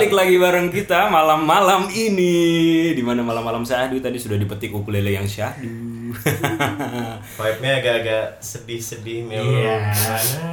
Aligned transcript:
Balik 0.00 0.16
lagi 0.16 0.40
bareng 0.40 0.72
kita 0.72 1.12
malam-malam 1.12 1.92
ini 1.92 2.32
di 2.96 3.04
mana 3.04 3.20
malam-malam 3.20 3.68
syahdu 3.68 4.00
tadi 4.00 4.16
sudah 4.16 4.40
dipetik 4.40 4.72
ukulele 4.72 5.12
yang 5.12 5.28
syahdu. 5.28 5.68
Vibe-nya 7.36 7.84
agak-agak 7.84 8.40
sedih-sedih 8.40 9.28
melo 9.28 9.44
Iya. 9.60 9.92
gimana 9.92 10.44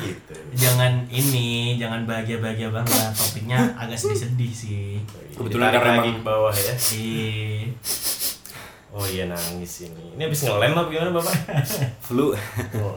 gitu. 0.00 0.32
Jangan 0.56 1.04
ini, 1.12 1.76
jangan 1.76 2.08
bahagia-bahagia 2.08 2.72
banget. 2.72 3.12
Topiknya 3.12 3.76
agak 3.76 4.00
sedih-sedih 4.00 4.52
sih. 4.56 5.04
Kebetulan 5.36 5.76
karena 5.76 6.00
lagi 6.00 6.16
ke 6.16 6.22
bawah 6.24 6.56
ya. 6.56 6.74
Iya. 6.96 7.68
Oh 8.96 9.04
iya 9.04 9.28
nangis 9.28 9.84
ini. 9.84 10.16
Ini 10.16 10.24
habis 10.24 10.40
ngelem 10.40 10.72
apa 10.72 10.88
gimana 10.88 11.10
Bapak? 11.12 11.36
Flu. 12.00 12.32
Oh, 12.80 12.96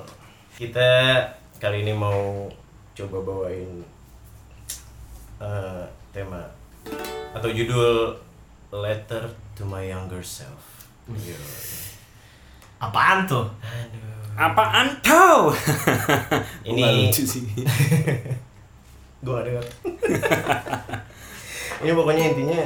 Kita 0.55 0.87
kali 1.59 1.83
ini 1.83 1.91
mau 1.91 2.47
coba 2.95 3.19
bawain 3.19 3.83
eh, 5.39 5.83
tema 6.11 6.43
atau 7.33 7.49
judul 7.49 8.11
Letter 8.69 9.23
to 9.57 9.65
My 9.65 9.87
Younger 9.87 10.21
Self. 10.21 10.85
Yo. 11.09 11.33
Apaan 12.77 13.25
tuh? 13.25 13.49
Aduh. 13.65 14.37
Apaan 14.37 14.87
tau? 15.01 15.49
Ini- 16.69 17.09
lucu 17.09 17.23
sih. 17.25 17.43
Gua 19.25 19.43
ada 19.43 19.59
Ini 21.83 21.91
pokoknya 21.91 22.35
intinya 22.35 22.61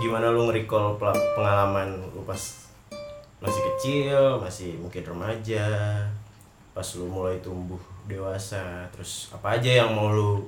gimana 0.00 0.28
lu 0.32 0.48
nge-recall 0.48 0.96
pengalaman 1.36 1.96
lu 2.12 2.20
pas 2.24 2.40
masih 3.42 3.62
kecil, 3.74 4.38
masih 4.38 4.76
mungkin 4.78 5.02
remaja, 5.02 5.66
pas 6.72 6.86
lu 6.96 7.08
mulai 7.08 7.36
tumbuh 7.42 7.80
dewasa, 8.06 8.86
terus 8.94 9.32
apa 9.34 9.58
aja 9.58 9.82
yang 9.84 9.90
mau 9.92 10.12
lu 10.14 10.44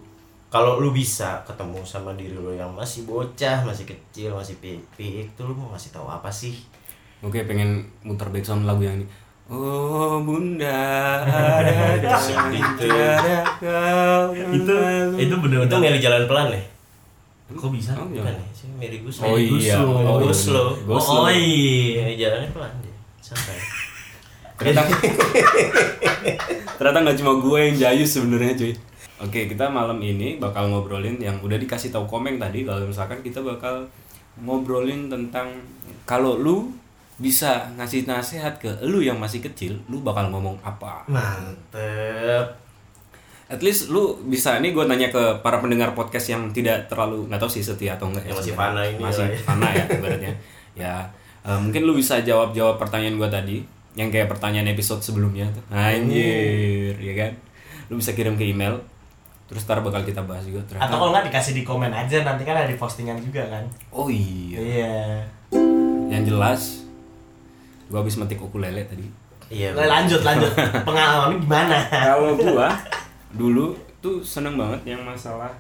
kalau 0.55 0.79
lu 0.79 0.95
bisa 0.95 1.43
ketemu 1.43 1.83
sama 1.83 2.15
diri 2.15 2.31
lu 2.31 2.55
yang 2.55 2.71
masih 2.71 3.03
bocah, 3.11 3.67
masih 3.67 3.91
kecil, 3.91 4.39
masih 4.39 4.55
pipik, 4.63 5.27
tuh 5.35 5.51
lu 5.51 5.55
mau 5.59 5.75
ngasih 5.75 5.91
tahu 5.91 6.07
apa 6.07 6.31
sih? 6.31 6.55
Oke, 7.27 7.43
pengen 7.43 7.91
muter 8.07 8.31
background 8.31 8.63
lagu 8.63 8.87
yang 8.87 9.03
ini. 9.03 9.07
Oh 9.51 10.23
bunda 10.23 11.21
ada 11.27 12.17
Itu 12.55 12.87
itu 14.57 14.75
Itu 15.21 15.35
bener-bener. 15.43 15.75
Meli 15.75 15.99
jalan 15.99 16.23
pelan 16.31 16.55
ya? 16.55 16.63
Kok 17.51 17.71
bisa? 17.75 17.99
Oh, 17.99 18.07
Bukan 18.07 18.23
iya. 18.23 18.39
ya? 18.39 18.47
Si 18.55 18.65
Mary 18.79 19.03
Guslo. 19.03 19.27
Oh 19.27 19.37
iya, 19.37 19.83
oh, 19.83 19.99
iya. 19.99 20.23
Guslo. 20.23 20.65
Guslo. 20.87 21.27
Oh, 21.27 21.31
iya. 21.35 22.15
Jalannya 22.15 22.49
pelan 22.55 22.73
dia, 22.79 22.95
santai. 23.19 23.59
ternyata 24.55 24.87
ternyata 26.79 26.99
nggak 27.03 27.19
cuma 27.19 27.33
gue 27.43 27.59
yang 27.59 27.75
jayus 27.75 28.11
sebenarnya 28.15 28.55
cuy 28.55 28.73
oke 29.25 29.41
kita 29.49 29.67
malam 29.67 29.97
ini 29.99 30.37
bakal 30.37 30.69
ngobrolin 30.69 31.17
yang 31.17 31.41
udah 31.41 31.57
dikasih 31.57 31.89
tahu 31.89 32.05
komeng 32.05 32.37
tadi. 32.37 32.63
Kalau 32.63 32.85
misalkan 32.85 33.19
kita 33.21 33.41
bakal 33.41 33.89
ngobrolin 34.39 35.09
tentang 35.09 35.51
kalau 36.05 36.37
lu 36.37 36.69
bisa 37.15 37.71
ngasih 37.79 38.05
nasihat 38.05 38.59
ke 38.59 38.67
lu 38.83 38.99
yang 38.99 39.15
masih 39.17 39.39
kecil 39.39 39.79
lu 39.87 40.03
bakal 40.03 40.29
ngomong 40.29 40.59
apa? 40.61 41.07
Mantep. 41.07 42.61
at 43.45 43.61
least 43.61 43.93
lu 43.93 44.17
bisa. 44.25 44.57
Nih 44.59 44.73
gue 44.73 44.83
nanya 44.83 45.13
ke 45.13 45.21
para 45.39 45.61
pendengar 45.61 45.93
podcast 45.93 46.33
yang 46.33 46.49
tidak 46.51 46.89
terlalu 46.89 47.29
nggak 47.29 47.39
tahu 47.39 47.51
sih 47.53 47.61
setia 47.61 47.95
atau 47.95 48.09
enggak 48.09 48.25
Yang 48.27 48.39
masih 48.41 48.53
fana 48.57 48.83
ini 48.83 48.99
masih 48.99 49.25
ya. 49.29 49.39
fana 49.39 49.69
ya 49.71 49.85
ibaratnya. 50.01 50.33
Ya 50.75 50.95
eh, 51.45 51.59
mungkin 51.61 51.85
lu 51.85 51.93
bisa 51.95 52.19
jawab 52.25 52.51
jawab 52.51 52.81
pertanyaan 52.81 53.15
gue 53.15 53.29
tadi 53.29 53.57
yang 53.95 54.11
kayak 54.11 54.27
pertanyaan 54.27 54.67
episode 54.67 55.05
sebelumnya 55.05 55.47
tuh. 55.55 55.63
Anjir. 55.71 56.97
ya 56.99 57.15
kan? 57.15 57.33
Lu 57.87 58.01
bisa 58.01 58.11
kirim 58.11 58.35
ke 58.35 58.49
email 58.49 58.81
terus 59.45 59.63
ntar 59.63 59.79
bakal 59.79 60.01
kita 60.01 60.21
bahas 60.21 60.43
juga 60.43 60.65
ternyata 60.65 60.87
Atau 60.87 60.97
kalau 60.99 61.11
nggak 61.11 61.29
dikasih 61.29 61.53
di 61.53 61.63
komen 61.63 61.89
aja 61.89 62.23
nanti 62.23 62.43
kan 62.43 62.57
ada 62.57 62.67
di 62.67 62.75
postingan 62.75 63.19
juga 63.19 63.45
kan. 63.47 63.65
oh 63.91 64.09
iya 64.09 64.57
Iya. 64.57 64.95
yang 66.09 66.25
jelas 66.25 66.85
gue 67.85 67.95
habis 67.95 68.15
metik 68.15 68.39
ukulele 68.39 68.83
tadi 68.83 69.05
Iya. 69.47 69.77
Lanjut 69.77 70.25
lanjut. 70.25 70.49
Pengalaman 70.89 71.37
gimana? 71.37 71.77
kalau 71.87 72.33
gua 72.35 72.73
dulu 73.39 73.77
tuh 74.01 74.25
seneng 74.25 74.57
banget 74.57 74.81
yang 74.89 75.05
masalah 75.05 75.53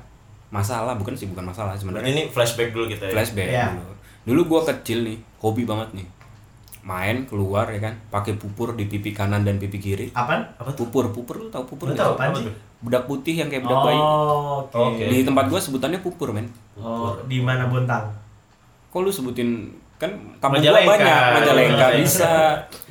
masalah 0.49 0.97
bukan 0.97 1.13
sih 1.13 1.27
bukan 1.27 1.45
masalah 1.45 1.77
sebenarnya 1.77 2.09
ini 2.09 2.23
flashback 2.27 2.73
dulu 2.73 2.89
kita 2.89 3.07
ya. 3.07 3.13
flashback 3.13 3.47
Iya. 3.47 3.65
dulu. 3.71 3.93
Dulu 4.25 4.41
gua 4.49 4.61
kecil 4.65 5.05
nih, 5.05 5.21
hobi 5.37 5.63
banget 5.63 5.93
nih. 5.93 6.07
Main 6.85 7.25
keluar 7.25 7.65
ya 7.73 7.81
kan, 7.81 7.97
pakai 8.13 8.37
pupur 8.37 8.77
di 8.77 8.85
pipi 8.85 9.17
kanan 9.17 9.41
dan 9.41 9.57
pipi 9.57 9.81
kiri. 9.81 10.13
Apaan? 10.13 10.45
Apa 10.61 10.69
tuh? 10.77 10.85
Pupur, 10.85 11.09
pupur 11.17 11.41
lu 11.41 11.49
tahu 11.49 11.65
pupur 11.65 11.89
Lu 11.89 11.97
tahu 11.97 12.13
Apa 12.21 12.37
sih? 12.37 12.53
Bedak 12.85 13.09
putih 13.09 13.41
yang 13.41 13.49
kayak 13.49 13.65
bedak 13.65 13.81
bayi. 13.81 13.97
Oh, 13.97 14.69
oke. 14.69 14.77
Oke. 14.93 15.05
Di 15.09 15.25
tempat 15.25 15.49
gua 15.49 15.57
sebutannya 15.57 16.05
pupur, 16.05 16.37
men. 16.37 16.45
Oh, 16.77 17.17
di 17.25 17.41
mana 17.41 17.73
Bontang? 17.73 18.13
Kok 18.93 19.01
lu 19.01 19.09
sebutin 19.09 19.73
kan 19.97 20.13
kampung 20.37 20.61
gua 20.61 20.77
Majalengka. 20.77 20.93
banyak, 20.93 21.23
Majalengka 21.41 21.87
bisa, 21.97 22.35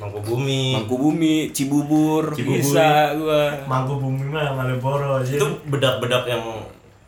Mangku 0.02 0.20
Bumi. 0.26 0.74
Mangkubumi, 0.74 1.36
Cibubur, 1.54 2.34
Cibubur. 2.34 2.58
bisa 2.66 3.14
gua. 3.14 3.54
Mangku 3.70 4.02
Bumi 4.02 4.26
mah 4.26 4.58
Malioboro 4.58 5.22
aja. 5.22 5.38
Itu 5.38 5.62
bedak-bedak 5.70 6.26
yang 6.26 6.42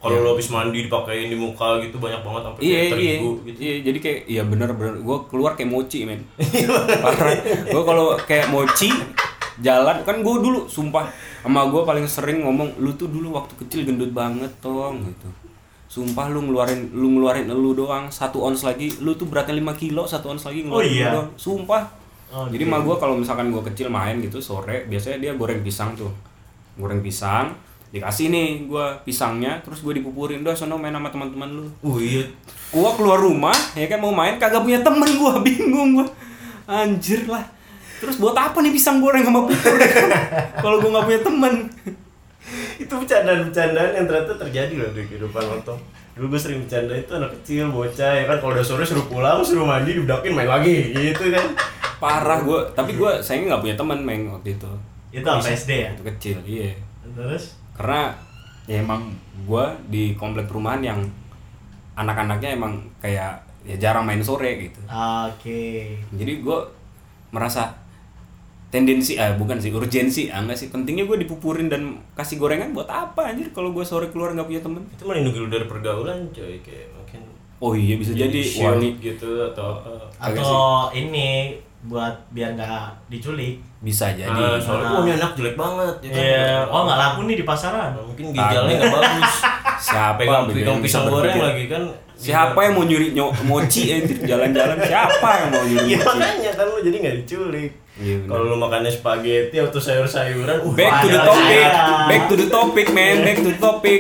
kalau 0.06 0.18
lo 0.22 0.30
habis 0.32 0.48
mandi 0.48 0.80
dipakein 0.82 1.28
di 1.28 1.36
muka 1.36 1.68
gitu 1.80 1.98
banyak 1.98 2.22
banget 2.22 2.42
sampai 2.44 2.60
Iya 2.60 2.70
kayak 2.70 2.86
iya. 2.86 2.94
terigu 2.94 3.32
gitu. 3.42 3.58
iya 3.60 3.76
jadi 3.82 3.98
kayak 4.00 4.20
iya 4.28 4.42
bener 4.44 4.70
bener. 4.72 4.94
Gue 5.00 5.18
keluar 5.26 5.52
kayak 5.54 5.68
mochi 5.68 6.00
men. 6.04 6.22
Parah. 7.04 7.34
Gue 7.66 7.84
kalau 7.84 8.14
kayak 8.20 8.48
mochi 8.48 8.94
jalan 9.58 9.98
kan 10.02 10.20
gue 10.20 10.36
dulu 10.38 10.68
sumpah 10.68 11.08
sama 11.40 11.66
gue 11.66 11.82
paling 11.82 12.06
sering 12.06 12.42
ngomong 12.42 12.76
lu 12.78 12.94
tuh 12.94 13.08
dulu 13.08 13.34
waktu 13.34 13.56
kecil 13.58 13.82
gendut 13.84 14.12
banget 14.12 14.52
tong 14.60 15.02
gitu. 15.02 15.28
Sumpah 15.88 16.28
lu 16.28 16.44
ngeluarin 16.44 16.92
lu 16.92 17.08
ngeluarin 17.10 17.48
lu 17.48 17.72
doang 17.72 18.10
satu 18.10 18.44
ons 18.44 18.62
lagi 18.62 18.92
lu 19.00 19.14
tuh 19.14 19.26
beratnya 19.26 19.56
5 19.56 19.74
kilo 19.76 20.04
satu 20.04 20.30
ons 20.30 20.44
lagi 20.44 20.62
ngeluarin 20.62 20.86
Oh, 20.86 20.94
iya? 20.94 21.10
doang. 21.10 21.30
Sumpah. 21.36 21.84
Oh, 22.28 22.46
jadi 22.46 22.64
mah 22.64 22.82
gue 22.82 22.96
kalau 22.96 23.16
misalkan 23.16 23.48
gue 23.48 23.64
kecil 23.64 23.88
main 23.88 24.20
gitu 24.20 24.38
sore 24.40 24.84
biasanya 24.86 25.18
dia 25.20 25.32
goreng 25.34 25.62
pisang 25.62 25.96
tuh. 25.96 26.12
Goreng 26.76 27.00
pisang 27.00 27.56
dikasih 27.90 28.28
nih 28.28 28.66
gue 28.66 28.86
pisangnya 29.04 29.62
terus 29.62 29.80
gue 29.80 29.98
dipupurin 29.98 30.42
doh 30.42 30.52
sono 30.52 30.76
main 30.76 30.92
sama 30.92 31.08
teman-teman 31.08 31.50
lu 31.50 31.66
Uh 31.80 31.98
iya. 31.98 32.24
gua 32.70 32.92
keluar 32.94 33.18
rumah 33.18 33.56
ya 33.74 33.86
kan 33.86 34.02
mau 34.02 34.12
main 34.12 34.36
kagak 34.36 34.66
punya 34.66 34.82
temen 34.82 35.08
gua 35.16 35.40
bingung 35.46 35.96
gua 35.96 36.08
anjir 36.66 37.24
lah 37.26 37.46
terus 38.02 38.20
buat 38.20 38.36
apa 38.36 38.60
nih 38.60 38.74
pisang 38.74 39.00
goreng 39.00 39.24
sama 39.24 39.48
pupur 39.48 39.76
ya 39.80 39.88
kan? 39.88 40.10
kalau 40.64 40.84
gua 40.84 41.00
nggak 41.00 41.06
punya 41.08 41.22
temen 41.24 41.54
itu 42.76 42.92
bercandaan-bercandaan 42.92 43.92
yang 43.96 44.06
ternyata 44.06 44.34
terjadi 44.38 44.74
loh 44.78 44.90
di 44.94 45.02
kehidupan 45.08 45.42
lo 45.42 45.58
Tom. 45.66 45.80
Dulu 46.14 46.36
gue 46.36 46.40
sering 46.40 46.60
bercanda 46.64 46.94
itu 46.94 47.12
anak 47.12 47.32
kecil, 47.40 47.74
bocah 47.74 48.12
ya 48.14 48.24
kan 48.30 48.38
kalau 48.38 48.54
udah 48.54 48.64
sore 48.64 48.86
suruh 48.86 49.08
pulang, 49.10 49.42
suruh 49.42 49.66
mandi, 49.66 49.98
dibedakin 49.98 50.32
main 50.32 50.48
lagi 50.48 50.94
gitu 50.94 51.34
kan. 51.34 51.56
parah 51.98 52.44
gua 52.44 52.68
tapi 52.76 53.00
gua 53.00 53.18
sayangnya 53.24 53.56
nggak 53.56 53.64
punya 53.66 53.76
temen 53.80 54.00
meng 54.04 54.22
waktu 54.30 54.54
itu 54.54 54.72
Itu 55.10 55.26
apa 55.26 55.48
SD 55.48 55.72
ya? 55.74 55.90
waktu 55.96 56.04
kecil 56.12 56.38
iya 56.44 56.76
Terus? 57.16 57.56
Karena 57.76 58.16
ya 58.66 58.82
emang 58.82 59.14
gua 59.46 59.76
di 59.92 60.18
komplek 60.18 60.50
perumahan 60.50 60.82
yang 60.82 61.00
anak-anaknya 61.96 62.56
emang 62.58 62.82
kayak 63.00 63.40
ya 63.66 63.76
jarang 63.78 64.06
main 64.08 64.24
sore 64.24 64.70
gitu. 64.70 64.80
Oke. 64.90 65.96
jadi 66.16 66.42
gua 66.42 66.66
merasa 67.36 67.86
tendensi 68.76 69.16
ah 69.16 69.32
bukan 69.40 69.56
sih 69.56 69.72
urgensi 69.72 70.28
ah 70.28 70.44
enggak 70.44 70.60
sih. 70.60 70.68
Pentingnya 70.68 71.08
gue 71.08 71.24
dipupurin 71.24 71.72
dan 71.72 72.04
kasih 72.12 72.36
gorengan 72.36 72.76
buat 72.76 72.92
apa 72.92 73.32
anjir 73.32 73.56
kalau 73.56 73.72
gue 73.72 73.88
sore 73.88 74.12
keluar 74.12 74.36
nggak 74.36 74.48
punya 74.48 74.62
temen? 74.64 74.84
Itu 74.92 75.08
melindungi 75.08 75.40
lu 75.40 75.48
dari 75.48 75.64
pergaulan 75.64 76.28
coy 76.36 76.60
kayak 76.60 76.92
mungkin 76.92 77.22
oh 77.64 77.72
iya 77.72 77.96
bisa 77.96 78.12
jadi 78.12 78.42
wani 78.60 79.00
gitu 79.00 79.48
atau 79.54 79.80
uh, 79.80 80.04
Atau 80.20 80.92
ini 80.92 81.56
buat 81.86 82.14
biar 82.30 82.54
nggak 82.54 83.08
diculik. 83.08 83.62
bisa 83.80 84.10
jadi 84.12 84.34
ah, 84.34 84.58
soalnya 84.58 84.90
Nah. 84.90 85.02
ini 85.02 85.12
anak 85.14 85.32
jelek 85.34 85.54
banget 85.54 85.96
ya 86.02 86.10
kan. 86.10 86.18
Iya. 86.18 86.50
Oh 86.66 86.82
nggak 86.84 86.98
laku 86.98 87.20
nih 87.24 87.36
di 87.38 87.46
pasaran. 87.46 87.90
Nah, 87.94 88.02
mungkin 88.02 88.26
ginjalnya 88.30 88.74
nggak 88.76 88.94
bagus. 88.96 89.36
siapa 89.86 90.18
Pegang 90.18 90.44
pegang 90.48 90.66
yang 90.68 90.82
bisa 90.82 90.98
pisang 90.98 91.06
goreng 91.08 91.38
lagi 91.38 91.66
kan. 91.68 91.84
siapa 92.16 92.56
yang 92.58 92.74
mau 92.74 92.84
nyuri 92.84 93.12
nyo, 93.12 93.28
mochi 93.44 93.92
anjir 93.92 94.18
jalan-jalan 94.24 94.80
siapa 94.82 95.30
yang 95.36 95.50
mau 95.52 95.62
nyuri 95.62 95.84
mochi 95.84 96.00
makanya 96.00 96.52
kan 96.56 96.66
lu 96.66 96.80
jadi 96.82 96.98
nggak 96.98 97.16
diculik. 97.22 97.72
Bener. 97.96 98.26
Kalau 98.26 98.44
lu 98.46 98.56
makannya 98.58 98.88
spaghetti 98.90 99.56
atau 99.56 99.78
sayur-sayuran, 99.78 100.58
uh, 100.64 100.74
back 100.74 100.94
to 100.98 101.08
the 101.08 101.20
topic 101.22 101.66
back 102.08 102.24
to 102.26 102.36
the 102.36 102.48
topic 102.50 102.88
man 102.90 103.16
back 103.22 103.38
to 103.38 103.46
the 103.46 103.60
topic 103.62 104.00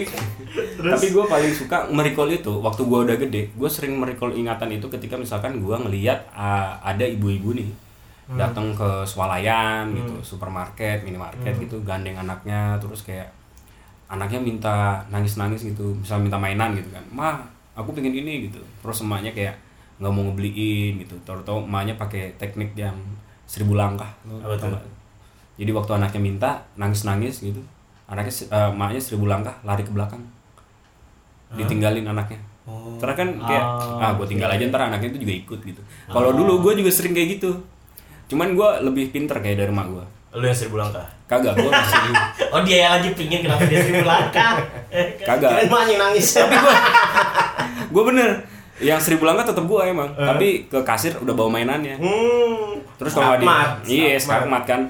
tapi 0.94 1.08
gue 1.10 1.26
paling 1.26 1.52
suka 1.56 1.78
merecall 1.90 2.30
itu 2.30 2.54
waktu 2.62 2.82
gue 2.86 3.00
udah 3.10 3.16
gede 3.18 3.42
gue 3.56 3.70
sering 3.70 3.98
merecall 3.98 4.30
ingatan 4.36 4.70
itu 4.76 4.86
ketika 4.92 5.16
misalkan 5.18 5.58
gue 5.58 5.76
ngeliat 5.76 6.30
ah, 6.36 6.78
ada 6.86 7.08
ibu-ibu 7.08 7.58
nih 7.58 7.70
datang 8.26 8.74
ke 8.74 9.06
swalayan 9.06 9.94
gitu 9.94 10.18
supermarket 10.22 11.06
minimarket 11.06 11.54
gitu 11.62 11.78
gandeng 11.86 12.18
anaknya 12.18 12.74
terus 12.82 13.06
kayak 13.06 13.30
anaknya 14.10 14.42
minta 14.42 15.02
nangis-nangis 15.14 15.66
gitu 15.66 15.94
misal 15.98 16.22
minta 16.22 16.38
mainan 16.38 16.78
gitu 16.78 16.90
kan. 16.94 17.02
Mah 17.10 17.42
aku 17.74 17.94
pengen 17.94 18.14
ini 18.14 18.50
gitu. 18.50 18.62
Terus 18.86 19.02
emaknya 19.02 19.34
kayak 19.34 19.58
nggak 19.98 20.14
mau 20.14 20.30
ngebeliin 20.30 21.02
gitu. 21.02 21.18
Tahu-tahu 21.26 21.66
emaknya 21.66 21.98
pakai 21.98 22.38
teknik 22.38 22.78
yang 22.78 22.94
seribu 23.50 23.74
langkah. 23.74 24.10
Apa 24.26 24.54
tau 24.58 24.70
nggak? 24.70 24.96
jadi 25.56 25.72
waktu 25.72 25.92
anaknya 25.96 26.22
minta 26.22 26.52
nangis-nangis 26.76 27.40
gitu 27.40 27.64
anaknya 28.12 28.34
emaknya 28.76 29.02
seribu 29.02 29.26
langkah 29.26 29.56
lari 29.64 29.82
ke 29.82 29.92
belakang 29.92 30.22
ditinggalin 31.58 32.06
anaknya. 32.06 32.40
Oh. 32.66 32.98
karena 32.98 33.14
kan 33.14 33.30
kayak 33.46 33.62
Oh, 33.62 34.02
ah 34.02 34.12
gue 34.18 34.26
tinggal 34.26 34.50
aja 34.50 34.64
ntar 34.66 34.90
anaknya 34.90 35.14
itu 35.14 35.20
juga 35.22 35.34
ikut 35.38 35.60
gitu. 35.62 35.82
Kalau 36.08 36.34
dulu 36.34 36.66
gue 36.66 36.82
juga 36.82 36.90
sering 36.90 37.14
kayak 37.14 37.38
gitu. 37.38 37.52
Cuman 38.26 38.58
gue 38.58 38.70
lebih 38.82 39.14
pinter 39.14 39.38
kayak 39.38 39.62
dari 39.62 39.70
mak 39.70 39.86
gue 39.88 40.06
Lu 40.36 40.44
yang 40.44 40.58
seribu 40.58 40.76
langkah. 40.76 41.06
kagak 41.26 41.56
gue 41.56 41.70
masih 41.70 42.02
Oh 42.54 42.60
dia 42.62 42.78
yang 42.86 42.94
lagi 42.98 43.10
pingin 43.14 43.40
kenapa 43.42 43.64
dia 43.66 43.80
seribu 43.80 44.04
langkah? 44.04 44.60
kagak. 45.22 45.50
Kirain 45.54 45.70
mah 45.70 45.82
yang 45.86 46.02
nangis. 46.02 46.28
gue 47.86 48.04
bener 48.04 48.30
yang 48.78 49.00
seribu 49.00 49.24
langkah 49.24 49.48
tetap 49.48 49.64
gue 49.64 49.82
emang 49.82 50.12
tapi 50.12 50.68
ke 50.68 50.80
kasir 50.82 51.16
udah 51.16 51.32
bawa 51.32 51.48
mainannya 51.50 51.96
Hmm. 51.96 52.76
terus 52.96 53.12
kalau 53.12 53.36
nggak 53.36 53.44
di 53.82 53.96
iya 53.96 54.16
skakmat 54.16 54.64
kan 54.64 54.82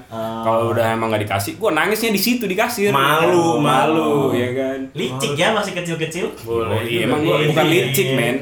kalau 0.42 0.70
udah 0.70 0.92
emang 0.92 1.06
nggak 1.08 1.22
dikasih 1.22 1.54
gue 1.54 1.70
nangisnya 1.70 2.10
di 2.10 2.18
situ 2.18 2.44
di 2.44 2.54
kasir 2.54 2.90
Malu, 2.90 3.58
malu 3.58 4.30
ya 4.30 4.50
kan 4.52 4.78
Licik 4.90 5.34
ya 5.34 5.50
masih 5.50 5.72
kecil-kecil. 5.72 6.26
Oh, 6.42 6.62
Boleh. 6.62 6.82
iya, 6.82 7.04
emang 7.04 7.20
gue 7.20 7.36
bukan 7.46 7.66
licik 7.66 8.08
men 8.12 8.36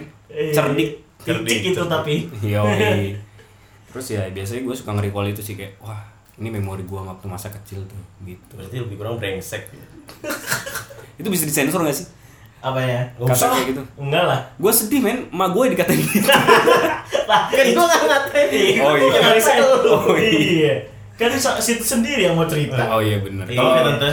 cerdik 0.50 0.90
Licik 1.24 1.72
itu 1.72 1.82
tapi. 1.84 2.28
Yoi. 2.40 3.16
Terus 3.90 4.06
ya 4.10 4.28
biasanya 4.28 4.60
gue 4.62 4.74
suka 4.74 4.90
nge-recall 4.92 5.28
itu 5.28 5.40
sih 5.40 5.54
kayak 5.54 5.76
wah 5.78 6.04
ini 6.34 6.50
memori 6.50 6.82
gue 6.82 6.98
waktu 6.98 7.24
masa 7.24 7.48
kecil 7.48 7.80
tuh 7.84 7.96
gitu. 8.22 8.52
Berarti 8.54 8.76
lebih 8.76 8.96
kurang 8.96 9.16
brengsek. 9.16 9.72
Itu 11.14 11.28
bisa 11.28 11.44
disensor 11.44 11.80
gak 11.80 11.94
sih? 11.94 12.04
Apa 12.64 12.80
ya? 12.80 13.00
Kata 13.14 13.28
usah. 13.30 13.48
kayak 13.52 13.66
gitu. 13.70 13.82
Enggak 14.00 14.24
lah. 14.24 14.40
Gue 14.56 14.72
sedih 14.72 15.00
men, 15.00 15.28
ma 15.28 15.46
gue 15.46 15.68
dikatain 15.68 16.00
gitu. 16.00 16.24
Lah 17.30 17.48
Kan 17.48 17.66
gua 17.70 17.84
nggak 17.84 18.02
ngatain. 18.04 18.48
Oh, 18.80 18.94
iya. 18.94 19.12
Yang 19.14 19.34
bisa- 19.34 19.56
Oh, 19.94 20.14
iya. 20.14 20.32
iya. 20.32 20.74
Kan 21.14 21.30
situ 21.58 21.80
sendiri 21.80 22.24
yang 22.24 22.34
mau 22.34 22.44
cerita. 22.44 22.80
oh 22.88 22.98
iya 22.98 23.16
bener. 23.18 23.44
Tolong 23.46 23.74
ya 23.74 23.82
tante. 23.86 24.10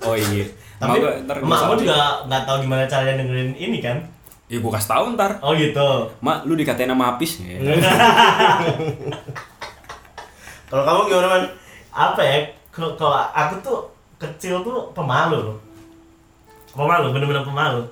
Oh 0.00 0.14
iya. 0.14 0.44
Tapi 0.76 0.94
Ma 0.94 1.02
gua 1.02 1.12
ntar 1.18 1.36
gua 1.36 1.44
emak 1.44 1.58
salah. 1.58 1.76
juga 1.76 1.96
nggak 2.24 2.42
tahu 2.44 2.56
gimana 2.62 2.82
caranya 2.86 3.14
dengerin 3.18 3.50
ini 3.52 3.78
kan? 3.80 3.96
Ya 4.46 4.56
gue 4.56 4.70
kasih 4.70 4.88
tau 4.88 5.04
ntar. 5.12 5.32
Oh 5.40 5.52
gitu. 5.52 5.88
Ma 6.20 6.40
lu 6.42 6.54
dikatain 6.54 6.86
sama 6.86 7.12
Apis 7.12 7.36
ya. 7.42 7.56
Kalau 10.66 10.84
kamu 10.84 11.00
gimana 11.06 11.26
man? 11.28 11.42
Apa 11.90 12.20
ya? 12.20 12.38
Kalau 12.68 12.92
kalau 12.94 13.16
aku 13.26 13.54
tuh 13.60 13.78
kecil 14.16 14.60
tuh 14.60 14.92
pemalu 14.92 15.40
loh. 15.42 15.56
Pemalu, 16.72 17.06
bener-bener 17.14 17.44
pemalu. 17.44 17.82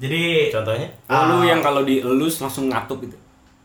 Jadi 0.00 0.50
Contohnya? 0.50 0.88
Oh, 1.06 1.22
lu 1.30 1.36
Ah. 1.42 1.54
yang 1.54 1.60
kalau 1.62 1.86
dielus 1.86 2.42
langsung 2.42 2.66
ngatuk 2.66 3.06
gitu. 3.06 3.16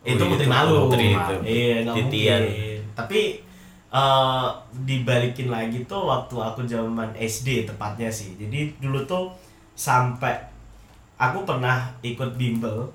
itu 0.08 0.24
Oh, 0.24 0.30
putri 0.32 0.48
malu. 0.48 0.88
Putri 0.88 1.12
itu. 1.12 1.36
Iya, 1.44 1.76
nggak 1.84 1.96
Titian. 2.08 2.42
Tapi 2.96 3.22
eh, 3.88 4.48
dibalikin 4.84 5.48
lagi 5.48 5.80
tuh 5.88 6.08
waktu 6.08 6.36
aku 6.36 6.64
zaman 6.68 7.12
SD 7.16 7.64
tepatnya 7.64 8.12
sih. 8.12 8.36
Jadi 8.36 8.76
dulu 8.80 9.00
tuh 9.08 9.32
sampai 9.76 10.36
aku 11.16 11.48
pernah 11.48 11.88
ikut 12.04 12.36
bimbel, 12.36 12.88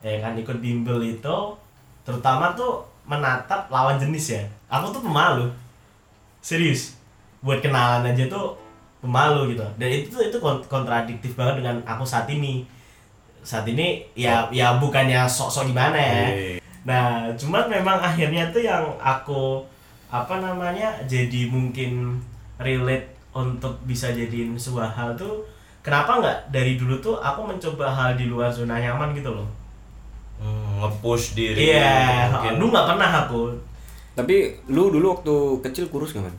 ya 0.00 0.18
kan 0.22 0.38
ikut 0.38 0.62
bimbel 0.62 1.02
itu 1.02 1.36
terutama 2.02 2.54
tuh 2.54 2.86
menatap 3.04 3.66
lawan 3.68 3.98
jenis 3.98 4.38
ya. 4.38 4.42
Aku 4.70 4.88
tuh 4.88 5.02
pemalu, 5.02 5.50
serius. 6.40 6.96
Buat 7.42 7.58
kenalan 7.58 8.06
aja 8.06 8.24
tuh 8.26 8.54
pemalu 8.98 9.54
gitu. 9.54 9.66
Dan 9.78 9.88
itu 9.88 10.08
tuh 10.10 10.22
itu 10.24 10.38
kont- 10.38 10.66
kontradiktif 10.66 11.34
banget 11.34 11.62
dengan 11.62 11.76
aku 11.84 12.02
saat 12.02 12.26
ini. 12.28 12.66
Saat 13.42 13.64
ini 13.64 14.02
ya 14.12 14.44
ya 14.50 14.76
bukannya 14.76 15.24
sok-sok 15.24 15.70
gimana 15.70 15.96
ya. 15.96 16.22
Iya. 16.28 16.58
Nah, 16.84 17.28
cuman 17.36 17.68
memang 17.68 17.98
akhirnya 18.00 18.48
tuh 18.48 18.64
yang 18.64 18.84
aku 18.96 19.60
apa 20.08 20.40
namanya 20.40 20.96
jadi 21.04 21.52
mungkin 21.52 22.16
relate 22.56 23.12
untuk 23.36 23.76
bisa 23.84 24.08
jadiin 24.08 24.56
sebuah 24.56 24.88
hal 24.88 25.12
tuh 25.12 25.44
kenapa 25.84 26.16
nggak 26.18 26.38
dari 26.48 26.80
dulu 26.80 26.96
tuh 26.98 27.20
aku 27.20 27.44
mencoba 27.44 27.86
hal 27.92 28.16
di 28.16 28.24
luar 28.24 28.48
zona 28.48 28.80
nyaman 28.80 29.12
gitu 29.12 29.30
loh. 29.30 29.48
Hmm, 30.38 30.80
nge-push 30.80 31.34
diri. 31.34 31.74
Iya, 31.74 32.30
Mungkin. 32.30 32.52
dulu 32.56 32.66
nggak 32.72 32.88
pernah 32.94 33.10
aku. 33.26 33.42
Tapi 34.14 34.36
lu 34.66 34.90
dulu 34.90 35.14
waktu 35.18 35.34
kecil 35.62 35.86
kurus 35.90 36.10
gak 36.10 36.26
man? 36.26 36.34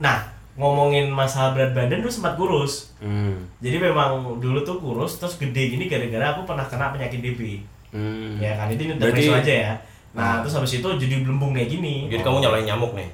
Nah, 0.00 0.18
ngomongin 0.54 1.10
masalah 1.10 1.50
berat 1.52 1.74
badan 1.74 1.98
dulu 1.98 2.10
sempat 2.10 2.38
kurus. 2.38 2.94
Hmm. 3.02 3.42
Jadi 3.58 3.76
memang 3.78 4.38
dulu 4.38 4.62
tuh 4.62 4.78
kurus 4.78 5.18
terus 5.18 5.34
gede 5.34 5.74
gini 5.74 5.90
gara-gara 5.90 6.32
aku 6.32 6.46
pernah 6.46 6.62
kena 6.62 6.94
penyakit 6.94 7.18
DB. 7.18 7.58
Hmm. 7.90 8.38
Ya 8.38 8.54
kan 8.54 8.70
itu 8.70 8.86
udah 8.88 8.98
Berarti- 8.98 9.34
aja 9.34 9.54
ya. 9.54 9.74
Nah, 10.14 10.38
terus 10.38 10.54
habis 10.54 10.78
itu 10.78 10.86
jadi 10.94 11.26
belembung 11.26 11.50
kayak 11.50 11.66
gini. 11.66 12.06
Jadi 12.06 12.22
kamu 12.22 12.38
nyalain 12.38 12.62
nyamuk 12.62 12.94
nih. 12.94 13.10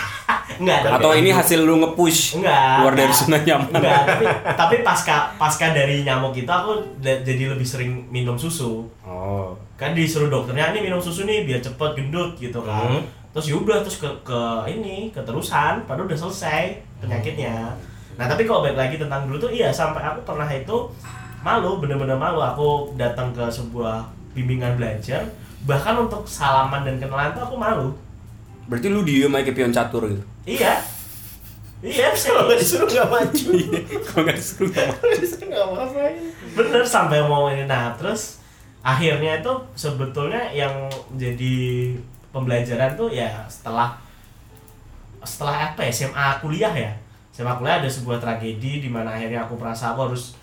Enggak, 0.60 0.84
tapi- 0.84 0.94
Atau 1.00 1.12
ini 1.16 1.32
hasil 1.32 1.64
lu 1.64 1.80
nge-push 1.80 2.36
Enggak. 2.36 2.76
keluar 2.76 2.92
dari 2.92 3.08
enggak. 3.08 3.20
zona 3.24 3.38
nyaman? 3.40 3.72
Enggak, 3.72 4.00
tapi 4.04 4.24
tapi 4.52 4.76
pasca 4.84 5.16
pasca 5.40 5.72
dari 5.72 6.04
nyamuk 6.04 6.36
itu 6.36 6.52
aku 6.52 7.00
jadi 7.00 7.56
lebih 7.56 7.64
sering 7.64 8.04
minum 8.12 8.36
susu. 8.36 8.84
Oh. 9.00 9.56
Kan 9.80 9.96
disuruh 9.96 10.28
dokternya 10.28 10.76
ini 10.76 10.92
minum 10.92 11.00
susu 11.00 11.24
nih 11.24 11.48
biar 11.48 11.64
cepet 11.64 11.90
gendut 11.96 12.36
gitu 12.36 12.60
kan. 12.60 13.00
Hmm. 13.00 13.02
Terus 13.32 13.46
yaudah 13.48 13.80
terus 13.80 13.96
ke 13.96 14.08
ke 14.20 14.40
ini 14.68 15.08
keterusan 15.08 15.88
padahal 15.88 16.04
udah 16.04 16.18
selesai 16.18 16.76
penyakitnya. 17.00 17.72
Nah, 18.20 18.28
tapi 18.28 18.44
kalau 18.44 18.60
balik 18.60 18.76
lagi 18.76 18.96
tentang 19.00 19.24
dulu 19.24 19.48
tuh 19.48 19.52
iya 19.52 19.72
sampai 19.72 20.04
aku 20.04 20.20
pernah 20.28 20.44
itu 20.52 20.76
malu, 21.40 21.80
bener-bener 21.80 22.14
malu 22.14 22.44
aku 22.44 22.92
datang 23.00 23.32
ke 23.32 23.48
sebuah 23.48 24.04
bimbingan 24.36 24.76
belajar 24.76 25.24
bahkan 25.62 25.94
untuk 25.94 26.26
salaman 26.26 26.82
dan 26.82 26.98
kenalan 26.98 27.32
tuh 27.32 27.42
aku 27.46 27.56
malu. 27.56 27.88
Berarti 28.66 28.86
lu 28.90 29.02
diem 29.06 29.32
aja 29.32 29.42
kayak 29.46 29.56
pion 29.56 29.72
catur 29.74 30.02
gitu. 30.10 30.24
Iya. 30.44 30.74
Iya, 31.82 32.14
Kalau 32.22 32.46
nggak 32.46 32.58
disuruh 32.62 32.86
nggak 32.86 33.08
maju. 33.10 33.48
Kalau 34.06 34.22
nggak 34.22 34.36
disuruh 34.38 34.70
nggak 34.70 35.18
disuruh 35.18 35.46
nggak 35.50 35.64
mau 35.66 35.74
ngapain. 35.82 36.14
bener 36.52 36.82
sampai 36.84 37.18
mau 37.24 37.48
ini 37.48 37.64
nah 37.64 37.96
terus 37.96 38.44
akhirnya 38.84 39.40
itu 39.40 39.52
sebetulnya 39.72 40.52
yang 40.52 40.84
jadi 41.16 41.96
pembelajaran 42.32 42.96
tuh 42.96 43.12
ya 43.12 43.44
setelah 43.46 43.94
setelah 45.22 45.70
apa 45.70 45.86
ya? 45.86 45.90
SMA 45.92 46.26
kuliah 46.42 46.74
ya. 46.74 46.92
SMA 47.30 47.54
kuliah 47.56 47.78
ada 47.78 47.88
sebuah 47.88 48.18
tragedi 48.18 48.82
di 48.82 48.90
mana 48.90 49.14
akhirnya 49.14 49.46
aku 49.46 49.54
merasa 49.54 49.94
aku 49.94 50.10
harus 50.10 50.34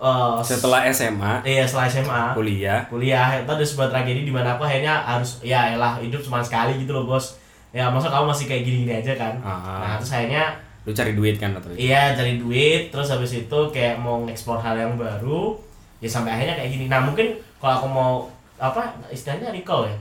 eh, 0.00 0.38
Setelah 0.42 0.88
SMA, 0.90 1.44
iya 1.46 1.62
setelah 1.68 1.86
SMA 1.86 2.22
kuliah, 2.32 2.80
kuliah. 2.88 3.42
Itu 3.44 3.50
ada 3.52 3.66
sebuah 3.66 3.88
tragedi 3.92 4.24
di 4.24 4.32
mana 4.32 4.56
aku 4.56 4.64
akhirnya 4.64 5.04
harus 5.04 5.42
ya 5.44 5.76
elah 5.76 6.00
hidup 6.00 6.22
cuma 6.24 6.40
sekali 6.42 6.80
gitu 6.80 6.96
loh 6.96 7.04
bos. 7.04 7.38
Ya 7.72 7.88
masa 7.88 8.08
kamu 8.12 8.32
masih 8.32 8.46
kayak 8.48 8.62
gini-gini 8.68 8.92
aja 9.00 9.12
kan? 9.16 9.34
Ah. 9.40 9.80
nah 9.80 9.92
terus 9.96 10.12
akhirnya 10.12 10.44
lu 10.82 10.90
cari 10.90 11.12
duit 11.14 11.38
kan 11.38 11.54
atau? 11.54 11.70
Iya 11.78 12.12
cari 12.18 12.42
duit. 12.42 12.90
Terus 12.90 13.08
habis 13.12 13.32
itu 13.32 13.58
kayak 13.70 14.02
mau 14.02 14.26
ngeksplor 14.26 14.58
hal 14.58 14.74
yang 14.74 14.94
baru. 14.98 15.54
Ya 16.02 16.10
sampai 16.10 16.34
akhirnya 16.34 16.58
kayak 16.58 16.70
gini. 16.74 16.84
Nah 16.90 17.00
mungkin 17.06 17.38
kalau 17.62 17.78
aku 17.78 17.88
mau 17.88 18.12
apa 18.58 18.90
istilahnya 19.14 19.54
recall 19.54 19.86
ya. 19.86 19.96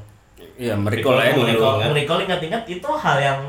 Iya, 0.57 0.73
merecall 0.77 1.17
aja 1.17 1.33
dulu. 1.33 1.47
Recall, 1.47 1.75
kan? 1.81 1.89
recall 1.93 2.19
ingat-ingat 2.25 2.63
itu 2.69 2.89
hal 2.89 3.17
yang 3.17 3.39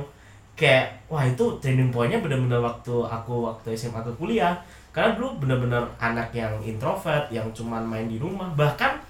kayak 0.52 0.92
wah 1.08 1.24
itu 1.24 1.44
training 1.58 1.88
pointnya 1.88 2.20
bener-bener 2.20 2.60
waktu 2.60 2.92
aku 2.92 3.48
waktu 3.48 3.72
SMA 3.72 4.04
ke 4.04 4.12
kuliah 4.20 4.52
karena 4.92 5.16
dulu 5.16 5.40
bener-bener 5.40 5.80
anak 5.96 6.28
yang 6.36 6.52
introvert 6.60 7.24
yang 7.32 7.48
cuman 7.56 7.80
main 7.88 8.04
di 8.04 8.20
rumah 8.20 8.52
bahkan 8.52 9.00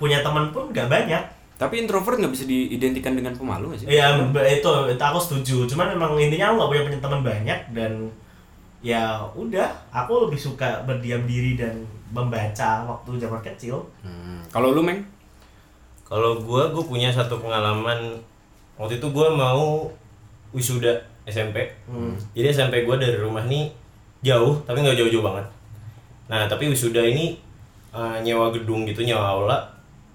punya 0.00 0.24
teman 0.24 0.48
pun 0.48 0.72
gak 0.72 0.88
banyak 0.88 1.20
Tapi 1.60 1.84
introvert 1.84 2.16
nggak 2.16 2.32
bisa 2.32 2.48
diidentikan 2.48 3.12
dengan 3.12 3.36
pemalu 3.36 3.68
nggak 3.68 3.80
sih? 3.84 3.86
Iya, 3.92 4.16
itu, 4.48 4.72
itu 4.96 5.04
aku 5.04 5.20
setuju. 5.20 5.68
Cuman 5.68 5.92
memang 5.92 6.16
intinya 6.16 6.48
aku 6.48 6.54
nggak 6.56 6.70
punya 6.72 6.82
punya 6.88 7.00
teman 7.04 7.20
banyak 7.20 7.60
dan 7.76 7.92
ya 8.80 9.20
udah, 9.36 9.68
aku 9.92 10.24
lebih 10.24 10.40
suka 10.40 10.80
berdiam 10.88 11.20
diri 11.28 11.60
dan 11.60 11.84
membaca 12.16 12.88
waktu 12.88 13.20
zaman 13.20 13.44
kecil. 13.44 13.76
Hmm. 14.00 14.40
Kalau 14.48 14.72
lu 14.72 14.80
meng? 14.80 15.04
Kalau 16.10 16.42
gua, 16.42 16.74
gua 16.74 16.82
punya 16.82 17.08
satu 17.14 17.38
pengalaman 17.38 18.18
waktu 18.74 18.98
itu 18.98 19.06
gua 19.14 19.30
mau 19.30 19.86
wisuda 20.50 20.98
SMP. 21.30 21.70
Hmm. 21.86 22.18
Jadi 22.34 22.50
SMP 22.50 22.82
gua 22.82 22.98
dari 22.98 23.14
rumah 23.14 23.46
nih 23.46 23.70
jauh, 24.26 24.58
tapi 24.66 24.82
nggak 24.82 24.98
jauh-jauh 24.98 25.22
banget. 25.22 25.46
Nah, 26.26 26.50
tapi 26.50 26.66
wisuda 26.66 26.98
ini 26.98 27.38
eh, 27.94 28.16
nyewa 28.26 28.50
gedung 28.50 28.82
gitu, 28.84 29.06
nyewa 29.06 29.22
aula 29.22 29.58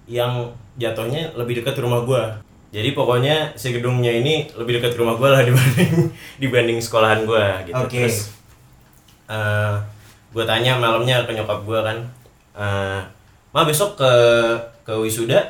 yang 0.04 0.52
jatuhnya 0.76 1.32
lebih 1.32 1.64
dekat 1.64 1.80
rumah 1.80 2.04
gua. 2.04 2.36
Jadi 2.76 2.92
pokoknya 2.92 3.56
si 3.56 3.72
gedungnya 3.72 4.12
ini 4.12 4.52
lebih 4.52 4.78
dekat 4.78 5.00
rumah 5.00 5.16
gua 5.16 5.40
lah 5.40 5.42
dibanding 5.48 6.12
dibanding 6.36 6.78
sekolahan 6.84 7.24
gua 7.24 7.64
gitu. 7.64 7.80
Oke. 7.80 8.04
Terus 8.04 8.36
eh 9.26 9.74
gue 10.36 10.44
tanya 10.44 10.76
malamnya 10.76 11.24
ke 11.24 11.32
nyokap 11.32 11.64
gue 11.64 11.80
kan 11.80 11.98
eh 12.60 13.00
ma 13.56 13.64
besok 13.64 13.96
ke 13.96 14.12
ke 14.84 14.92
wisuda 15.00 15.40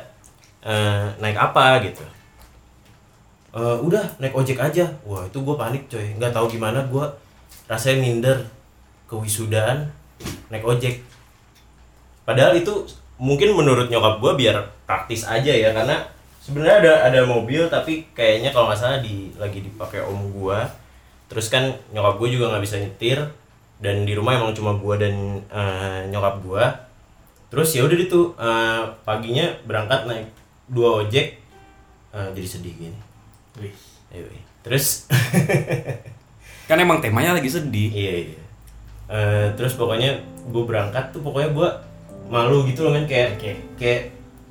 eh, 0.67 1.07
naik 1.23 1.37
apa 1.39 1.79
gitu. 1.87 2.03
"Eh, 3.55 3.77
udah 3.87 4.03
naik 4.19 4.35
ojek 4.35 4.59
aja. 4.59 4.85
Wah 5.07 5.23
itu 5.25 5.37
gue 5.39 5.55
panik 5.55 5.83
coy. 5.87 6.05
Nggak 6.19 6.35
tahu 6.35 6.45
gimana 6.51 6.83
gue 6.91 7.05
rasanya 7.71 7.97
minder 8.03 8.37
ke 9.07 9.15
wisudaan 9.15 9.87
naik 10.51 10.65
ojek. 10.67 10.99
Padahal 12.27 12.59
itu 12.59 12.73
mungkin 13.17 13.55
menurut 13.55 13.87
nyokap 13.87 14.19
gue 14.19 14.31
biar 14.45 14.57
praktis 14.85 15.23
aja 15.25 15.49
ya 15.49 15.71
karena 15.73 16.05
sebenarnya 16.43 16.75
ada 16.83 16.93
ada 17.09 17.19
mobil 17.25 17.65
tapi 17.71 18.05
kayaknya 18.13 18.51
kalau 18.53 18.69
nggak 18.69 18.79
salah 18.79 18.99
di 19.01 19.33
lagi 19.41 19.65
dipakai 19.65 20.05
om 20.05 20.29
gue 20.31 20.59
terus 21.27 21.49
kan 21.49 21.73
nyokap 21.91 22.21
gue 22.21 22.29
juga 22.37 22.53
nggak 22.53 22.63
bisa 22.63 22.77
nyetir 22.77 23.19
dan 23.77 24.09
di 24.09 24.13
rumah 24.17 24.37
emang 24.37 24.57
cuma 24.57 24.73
gua 24.73 24.97
dan 24.97 25.41
eh, 25.53 25.99
nyokap 26.09 26.41
gua. 26.41 26.65
Terus 27.47 27.69
ya 27.77 27.85
udah 27.85 27.97
itu 27.97 28.19
eh, 28.35 28.81
paginya 29.05 29.45
berangkat 29.63 30.09
naik 30.09 30.27
dua 30.67 31.01
ojek 31.01 31.39
eh, 32.09 32.29
jadi 32.31 32.47
sedih 32.49 32.73
gini 32.77 32.99
Wih. 33.57 33.73
Ayo, 34.09 34.23
iya. 34.25 34.43
terus 34.61 35.07
Kan 36.67 36.77
emang 36.77 36.99
temanya 36.99 37.31
lagi 37.33 37.47
sedih. 37.47 37.89
iya 37.89 38.13
iya 38.25 38.39
Eh, 39.07 39.47
terus 39.55 39.71
pokoknya 39.73 40.19
gue 40.45 40.63
berangkat 40.63 41.09
tuh 41.09 41.19
pokoknya 41.21 41.49
gua 41.49 41.69
malu 42.27 42.63
gitu 42.63 42.83
loh 42.83 42.91
men 42.91 43.03
kayak 43.03 43.35
Oke. 43.35 43.55
kayak 43.75 44.01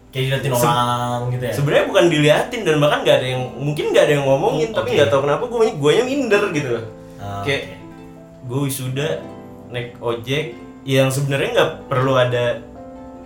Kayak 0.08 0.40
diliatin 0.40 0.48
Se- 0.50 0.64
orang 0.64 1.20
gitu 1.28 1.44
ya. 1.44 1.52
sebenarnya 1.52 1.84
bukan 1.86 2.04
diliatin 2.08 2.60
dan 2.62 2.76
bahkan 2.78 2.98
nggak 3.02 3.16
ada 3.16 3.26
yang 3.28 3.42
mungkin 3.54 3.84
nggak 3.92 4.00
ada 4.02 4.12
yang 4.14 4.24
ngomongin 4.24 4.68
Oh, 4.70 4.74
tapi 4.74 4.96
nggak 4.96 5.08
tahu 5.08 5.20
kenapa 5.22 5.44
gue 5.44 5.76
guanya 5.76 6.02
minder 6.02 6.42
gitu 6.50 6.68
loh 6.72 6.84
Ah, 7.16 7.44
kayak 7.44 7.76
gue 8.42 8.60
wisuda 8.62 9.20
naik 9.68 9.92
ojek 9.98 10.56
yang 10.82 11.12
sebenarnya 11.12 11.48
nggak 11.52 11.70
perlu 11.86 12.12
ada 12.14 12.64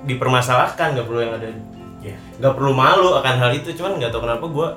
dipermasalahkan 0.02 0.96
nggak 0.96 1.06
perlu 1.06 1.20
yang 1.20 1.34
ada 1.36 1.48
Iya. 2.00 2.16
nggak 2.40 2.54
perlu 2.56 2.72
malu 2.72 3.12
akan 3.12 3.34
hal 3.36 3.52
itu 3.52 3.76
cuman 3.76 4.00
nggak 4.00 4.08
tahu 4.08 4.24
kenapa 4.24 4.46
gue 4.48 4.68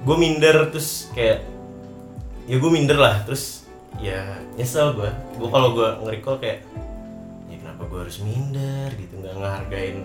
gue 0.00 0.16
minder 0.16 0.56
terus 0.68 1.08
kayak 1.16 1.40
ya 2.44 2.56
gue 2.60 2.70
minder 2.70 3.00
lah 3.00 3.24
terus 3.24 3.64
ya 3.96 4.36
nyesel 4.56 4.92
gue 4.96 5.08
gue 5.36 5.48
kalau 5.48 5.72
gue 5.72 5.88
nge-recall 6.04 6.36
kayak 6.36 6.60
ya 7.48 7.56
kenapa 7.56 7.82
gue 7.88 7.98
harus 8.04 8.18
minder 8.20 8.88
gitu 8.96 9.16
nggak 9.16 9.34
ngehargain 9.36 9.98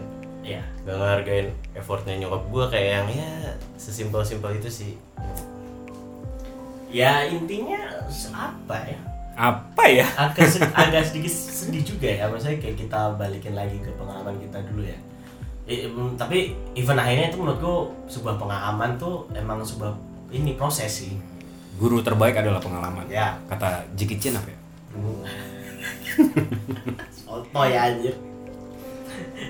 Iya. 0.45 0.61
nggak 0.85 0.95
ngehargain 1.01 1.47
effortnya 1.73 2.15
nyokap 2.21 2.43
gue 2.47 2.65
kayak 2.69 2.89
yang 3.01 3.07
ya 3.11 3.31
sesimpel 3.75 4.21
simpel 4.21 4.53
itu 4.53 4.69
sih 4.69 4.93
Ya 6.95 7.27
intinya 7.27 7.75
apa 8.31 8.87
ya? 8.87 8.99
Apa 9.35 9.83
ya? 9.83 10.07
Agak 10.15 10.47
agak 10.79 11.03
sedikit 11.03 11.27
sedih 11.27 11.83
juga 11.83 12.07
ya. 12.07 12.23
Maksudnya 12.31 12.55
kayak 12.55 12.77
kita 12.79 13.19
balikin 13.19 13.51
lagi 13.51 13.83
ke 13.83 13.91
pengalaman 13.99 14.39
kita 14.39 14.63
dulu 14.63 14.87
ya. 14.87 14.95
Eh, 15.65 15.89
em, 15.89 16.13
tapi 16.13 16.53
even 16.77 16.97
akhirnya 16.97 17.33
itu 17.33 17.41
menurutku 17.41 17.89
sebuah 18.05 18.37
pengalaman 18.37 19.01
tuh 19.01 19.25
emang 19.33 19.65
sebuah 19.65 19.97
ini 20.29 20.53
proses 20.53 21.05
sih. 21.05 21.17
Guru 21.75 22.05
terbaik 22.05 22.37
adalah 22.37 22.61
pengalaman. 22.61 23.09
Ya. 23.09 23.35
Kata 23.49 23.83
Jiki 23.97 24.21
Chin 24.21 24.37
apa 24.37 24.47
ya? 24.47 24.59
Soto 27.17 27.61
ya 27.65 27.91
anjir. 27.91 28.15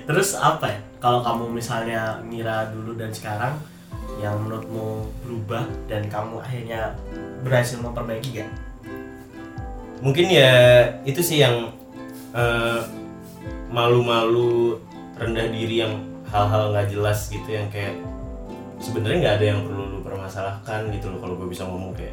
Terus 0.08 0.34
apa 0.40 0.72
ya? 0.72 0.80
Kalau 0.98 1.20
kamu 1.20 1.52
misalnya 1.52 2.18
ngira 2.24 2.72
dulu 2.72 2.96
dan 2.96 3.12
sekarang 3.12 3.54
yang 4.16 4.40
menurutmu 4.40 5.04
berubah 5.22 5.68
dan 5.86 6.08
kamu 6.08 6.40
akhirnya 6.40 6.96
berhasil 7.44 7.76
memperbaiki 7.78 8.40
gak? 8.40 8.50
mungkin 10.04 10.28
ya 10.28 10.84
itu 11.08 11.20
sih 11.24 11.40
yang 11.40 11.72
eh, 12.36 12.80
malu-malu 13.72 14.76
rendah 15.16 15.48
diri 15.48 15.80
yang 15.80 15.92
hal-hal 16.28 16.70
nggak 16.70 16.92
jelas 16.92 17.28
gitu 17.28 17.48
yang 17.48 17.66
kayak 17.68 17.96
sebenarnya 18.76 19.18
nggak 19.22 19.34
ada 19.40 19.46
yang 19.46 19.60
perlu 19.64 19.82
lu 19.88 19.98
permasalahkan 20.00 20.92
gitu 20.92 21.08
loh 21.08 21.18
kalau 21.18 21.34
gue 21.36 21.48
bisa 21.48 21.64
ngomong 21.64 21.96
kayak 21.96 22.12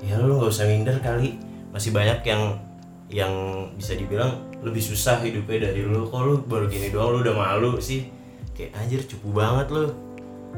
ya 0.00 0.16
lu 0.16 0.38
nggak 0.38 0.48
usah 0.48 0.64
minder 0.64 0.96
kali 0.98 1.36
masih 1.68 1.92
banyak 1.92 2.24
yang 2.24 2.42
yang 3.08 3.32
bisa 3.74 3.92
dibilang 3.92 4.32
lebih 4.60 4.80
susah 4.80 5.20
hidupnya 5.20 5.68
dari 5.68 5.84
lu 5.84 6.08
kok 6.08 6.20
lu 6.20 6.34
baru 6.44 6.66
gini 6.66 6.88
doang 6.88 7.12
lu 7.12 7.18
udah 7.20 7.36
malu 7.36 7.76
sih 7.78 8.08
kayak 8.52 8.72
anjir 8.74 9.00
cupu 9.04 9.32
banget 9.32 9.68
lu 9.68 9.92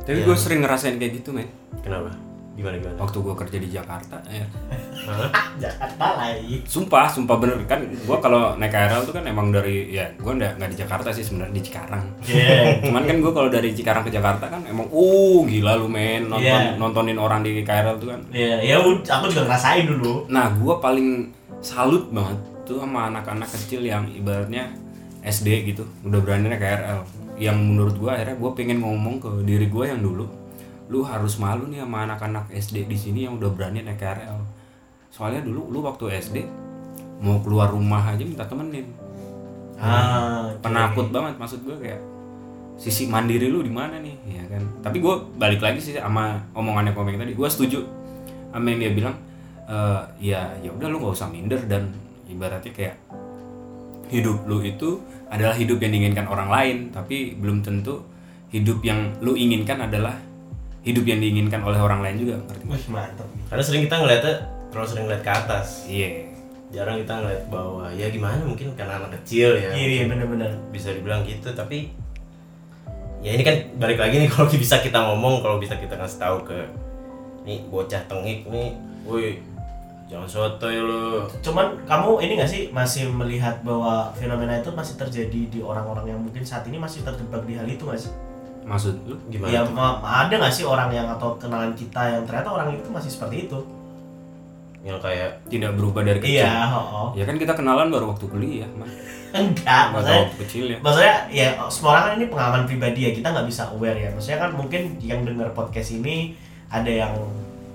Tapi 0.00 0.22
Ya. 0.22 0.26
gue 0.26 0.36
sering 0.38 0.62
ngerasain 0.62 0.96
kayak 0.96 1.20
gitu 1.20 1.34
men. 1.34 1.50
kenapa 1.82 2.14
gimana 2.60 2.76
gimana 2.76 2.96
Waktu 2.98 3.18
gue 3.18 3.34
kerja 3.34 3.56
di 3.56 3.68
Jakarta, 3.68 4.16
ya. 4.26 4.46
Jakarta 5.62 6.06
lagi. 6.14 6.62
Sumpah, 6.64 7.06
sumpah 7.06 7.36
bener 7.36 7.56
kan. 7.64 7.80
Gue 7.82 8.16
kalau 8.18 8.54
naik 8.54 8.70
KRL 8.70 9.02
tuh 9.02 9.12
kan 9.12 9.24
emang 9.24 9.50
dari 9.50 9.90
ya 9.90 10.06
gue 10.12 10.28
nggak 10.30 10.56
nggak 10.56 10.70
di 10.70 10.78
Jakarta 10.78 11.08
sih 11.08 11.22
sebenarnya 11.22 11.52
di 11.52 11.62
Cikarang. 11.62 12.04
Yeah. 12.22 12.76
Cuman 12.84 13.02
kan 13.02 13.16
gue 13.18 13.32
kalau 13.32 13.48
dari 13.48 13.72
Cikarang 13.72 14.02
ke 14.02 14.10
Jakarta 14.10 14.46
kan 14.46 14.60
emang 14.64 14.86
uh 14.86 15.40
gila 15.42 15.74
lu 15.74 15.88
men 15.88 16.28
nonton 16.28 16.42
Iya. 16.42 16.76
nontonin 16.76 17.16
orang 17.16 17.40
di 17.40 17.60
KRL 17.60 17.96
tuh 17.96 18.08
kan. 18.10 18.20
Iya, 18.30 18.60
ya 18.60 18.76
ud- 18.78 19.04
aku 19.04 19.24
juga 19.28 19.48
ngerasain 19.48 19.84
dulu. 19.84 20.28
Nah, 20.28 20.52
gue 20.52 20.74
paling 20.78 21.08
salut 21.58 22.08
banget 22.08 22.38
tuh 22.62 22.78
sama 22.78 23.08
anak-anak 23.08 23.48
kecil 23.48 23.82
yang 23.82 24.06
ibaratnya 24.08 24.70
SD 25.20 25.68
gitu, 25.68 25.84
udah 26.00 26.16
berani 26.18 26.48
naik 26.48 26.58
KRL. 26.58 27.00
Yang 27.36 27.56
menurut 27.58 27.94
gue 27.94 28.10
akhirnya 28.10 28.36
gue 28.36 28.50
pengen 28.52 28.78
ngomong 28.80 29.16
ke 29.16 29.30
diri 29.42 29.66
gue 29.66 29.84
yang 29.86 30.00
dulu, 30.00 30.24
lu 30.90 31.06
harus 31.06 31.38
malu 31.38 31.70
nih 31.70 31.86
sama 31.86 32.02
anak-anak 32.02 32.50
SD 32.50 32.90
di 32.90 32.98
sini 32.98 33.24
yang 33.24 33.38
udah 33.38 33.50
berani 33.54 33.86
naik 33.86 34.02
KRL. 34.02 34.42
Soalnya 35.14 35.46
dulu 35.46 35.70
lu 35.70 35.78
waktu 35.86 36.18
SD 36.18 36.36
mau 37.22 37.38
keluar 37.38 37.70
rumah 37.70 38.02
aja 38.10 38.26
minta 38.26 38.42
temenin. 38.42 38.90
Ah, 39.78 40.50
oke. 40.50 40.66
Penakut 40.66 41.08
banget 41.14 41.38
maksud 41.38 41.62
gue 41.62 41.78
kayak 41.78 42.02
sisi 42.80 43.06
mandiri 43.06 43.48
lu 43.48 43.62
di 43.62 43.70
mana 43.70 44.02
nih, 44.02 44.16
ya 44.28 44.44
kan? 44.50 44.62
Tapi 44.82 44.98
gue 44.98 45.14
balik 45.38 45.62
lagi 45.62 45.78
sih 45.80 45.94
sama 45.96 46.42
omongannya 46.56 46.96
komeng 46.96 47.20
tadi, 47.20 47.36
gue 47.36 47.48
setuju 47.48 47.80
sama 48.50 48.66
yang 48.72 48.80
dia 48.82 48.92
bilang, 48.92 49.16
eh 49.68 50.02
ya 50.18 50.42
ya 50.58 50.72
udah 50.74 50.88
lu 50.88 50.96
nggak 50.98 51.14
usah 51.14 51.28
minder 51.28 51.60
dan 51.70 51.92
ibaratnya 52.26 52.72
kayak 52.72 52.96
hidup 54.10 54.42
lu 54.48 54.58
itu 54.64 54.98
adalah 55.30 55.54
hidup 55.54 55.78
yang 55.78 55.92
diinginkan 55.94 56.26
orang 56.26 56.48
lain, 56.50 56.76
tapi 56.90 57.36
belum 57.38 57.62
tentu 57.62 58.00
hidup 58.50 58.82
yang 58.82 59.14
lu 59.22 59.38
inginkan 59.38 59.86
adalah 59.86 60.18
hidup 60.80 61.04
yang 61.04 61.18
diinginkan 61.18 61.60
oleh 61.60 61.76
orang 61.76 62.00
lain 62.00 62.16
juga, 62.18 62.34
ngerti? 62.40 62.64
Wih, 62.64 62.84
mantap. 62.88 63.28
karena 63.46 63.62
sering 63.62 63.82
kita 63.84 63.96
ngeliatnya 63.96 64.34
terlalu 64.68 64.88
sering 64.88 65.04
ngeliat 65.04 65.22
ke 65.22 65.32
atas 65.34 65.66
Iya. 65.84 66.10
jarang 66.70 66.96
kita 66.96 67.12
ngeliat 67.16 67.44
bawah 67.46 67.90
ya 67.90 68.06
gimana 68.08 68.38
mungkin 68.40 68.70
karena 68.72 68.96
anak 68.96 69.18
kecil 69.20 69.54
ya 69.54 69.70
Iya, 69.70 69.86
iya 69.90 70.04
bener-bener. 70.06 70.54
bisa 70.70 70.90
dibilang 70.90 71.20
gitu 71.22 71.50
tapi 71.50 71.90
ya 73.20 73.34
ini 73.34 73.42
kan 73.42 73.52
balik 73.76 73.98
lagi 73.98 74.16
nih 74.16 74.30
kalau 74.32 74.46
bisa 74.46 74.78
kita 74.78 74.96
ngomong 75.02 75.42
kalau 75.42 75.58
bisa 75.58 75.74
kita 75.74 75.92
kasih 75.92 76.18
tahu 76.18 76.36
ke 76.44 76.58
nih 77.42 77.66
bocah 77.66 78.06
tengik 78.06 78.46
nih 78.46 78.78
woi 79.02 79.42
jangan 80.06 80.26
sotoy 80.26 80.74
lu 80.76 81.26
Cuman 81.40 81.74
kamu 81.84 82.10
ini 82.20 82.32
gak 82.36 82.48
sih 82.48 82.62
masih 82.68 83.06
melihat 83.08 83.58
bahwa 83.60 84.10
fenomena 84.12 84.54
itu 84.54 84.70
masih 84.70 84.94
terjadi 84.96 85.40
di 85.48 85.58
orang-orang 85.60 86.06
yang 86.08 86.20
mungkin 86.20 86.42
saat 86.42 86.62
ini 86.64 86.76
masih 86.76 87.02
terjebak 87.02 87.42
di 87.44 87.54
hal 87.54 87.62
itu 87.64 87.82
gak 87.82 87.98
sih? 87.98 88.10
Maksud 88.70 88.94
lu? 89.02 89.18
gimana 89.26 89.50
Ya 89.50 89.66
ma- 89.66 89.98
ada 89.98 90.30
gak 90.38 90.54
sih 90.54 90.62
orang 90.62 90.88
yang 90.88 91.10
atau 91.10 91.34
kenalan 91.36 91.74
kita 91.74 91.98
yang 92.06 92.22
ternyata 92.22 92.48
orang 92.48 92.70
itu 92.70 92.86
masih 92.86 93.10
seperti 93.10 93.50
itu? 93.50 93.58
yang 94.80 94.96
kayak 94.96 95.44
Tidak 95.44 95.76
berubah 95.76 96.00
dari 96.00 96.16
kecil. 96.24 96.40
Iya, 96.40 96.72
oh, 96.72 97.12
Ya 97.12 97.28
kan 97.28 97.36
kita 97.36 97.52
kenalan 97.52 97.92
baru 97.92 98.16
waktu 98.16 98.24
kuliah, 98.24 98.70
man. 98.72 98.88
Enggak, 99.30 99.92
maksudnya 99.94 100.26
waktu 100.26 100.38
kecil 100.42 100.64
ya. 100.66 100.78
maksudnya 100.82 101.14
ya 101.30 101.46
semua 101.70 101.90
orang 101.94 102.02
kan 102.02 102.12
ini 102.18 102.26
pengalaman 102.26 102.62
pribadi 102.66 103.00
ya 103.06 103.10
kita 103.14 103.30
nggak 103.30 103.46
bisa 103.46 103.62
aware 103.70 103.94
ya 103.94 104.10
maksudnya 104.10 104.42
kan 104.42 104.50
mungkin 104.58 104.98
yang 104.98 105.22
dengar 105.22 105.54
podcast 105.54 105.94
ini 105.94 106.34
ada 106.66 106.90
yang 106.90 107.14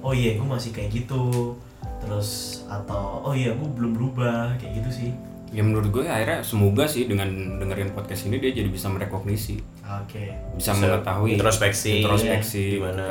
oh 0.04 0.12
iya 0.12 0.36
gue 0.36 0.44
masih 0.44 0.76
kayak 0.76 0.92
gitu 0.92 1.56
terus 2.04 2.60
atau 2.68 3.24
oh 3.24 3.32
iya 3.32 3.56
gue 3.56 3.70
belum 3.72 3.96
berubah 3.96 4.60
kayak 4.60 4.84
gitu 4.84 4.90
sih 4.92 5.12
Ya 5.56 5.64
menurut 5.64 5.88
gue 5.88 6.04
akhirnya 6.04 6.44
semoga 6.44 6.84
sih 6.84 7.08
dengan 7.08 7.32
dengerin 7.56 7.96
podcast 7.96 8.28
ini 8.28 8.44
dia 8.44 8.52
jadi 8.52 8.68
bisa 8.68 8.92
merekognisi, 8.92 9.56
oke 9.86 10.24
bisa, 10.54 10.72
Bisa 10.72 10.72
mengetahui 10.76 11.30
introspeksi. 11.34 11.92
introspeksi 12.00 12.62
Iya, 12.62 12.74
gimana. 12.76 13.06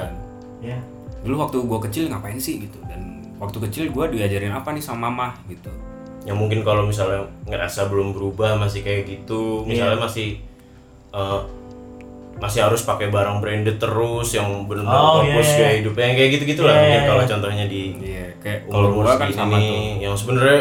ya 0.60 0.78
Dulu 1.20 1.34
waktu 1.38 1.56
gue 1.58 1.78
kecil 1.82 2.02
ngapain 2.06 2.36
sih 2.36 2.60
gitu 2.60 2.76
dan 2.84 3.00
waktu 3.36 3.56
kecil 3.62 3.88
gue 3.88 4.04
diajarin 4.12 4.50
apa 4.50 4.70
nih 4.70 4.80
sama 4.80 5.06
mama 5.06 5.28
gitu. 5.46 5.70
yang 6.22 6.34
mungkin 6.34 6.60
kalau 6.60 6.82
misalnya 6.82 7.20
ngerasa 7.44 7.86
belum 7.86 8.12
berubah 8.12 8.56
masih 8.56 8.80
kayak 8.80 9.04
gitu 9.06 9.60
misalnya 9.62 9.98
masih 9.98 10.40
eh, 11.10 11.40
masih 12.34 12.60
harus 12.60 12.80
pakai 12.80 13.08
barang 13.08 13.38
branded 13.38 13.76
terus 13.76 14.32
yang 14.32 14.64
benar-benar 14.64 14.98
Oh, 14.98 15.20
fokus 15.20 15.30
iya, 15.46 15.52
iya. 15.52 15.58
kayak 15.60 15.74
hidupnya 15.78 16.04
yang 16.04 16.16
kayak 16.16 16.30
gitu 16.32 16.44
gitulah 16.46 16.72
Iya, 16.72 16.80
mungkin 16.80 16.96
iya, 16.96 17.06
kalau 17.06 17.20
iya. 17.20 17.28
contohnya 17.28 17.64
di 17.66 17.82
Iya, 17.94 18.26
kayak 18.40 18.58
kalau 18.66 18.88
kan 19.14 19.28
sama 19.30 19.54
nih, 19.54 19.68
tuh. 19.68 20.02
yang 20.02 20.14
sebenarnya 20.14 20.60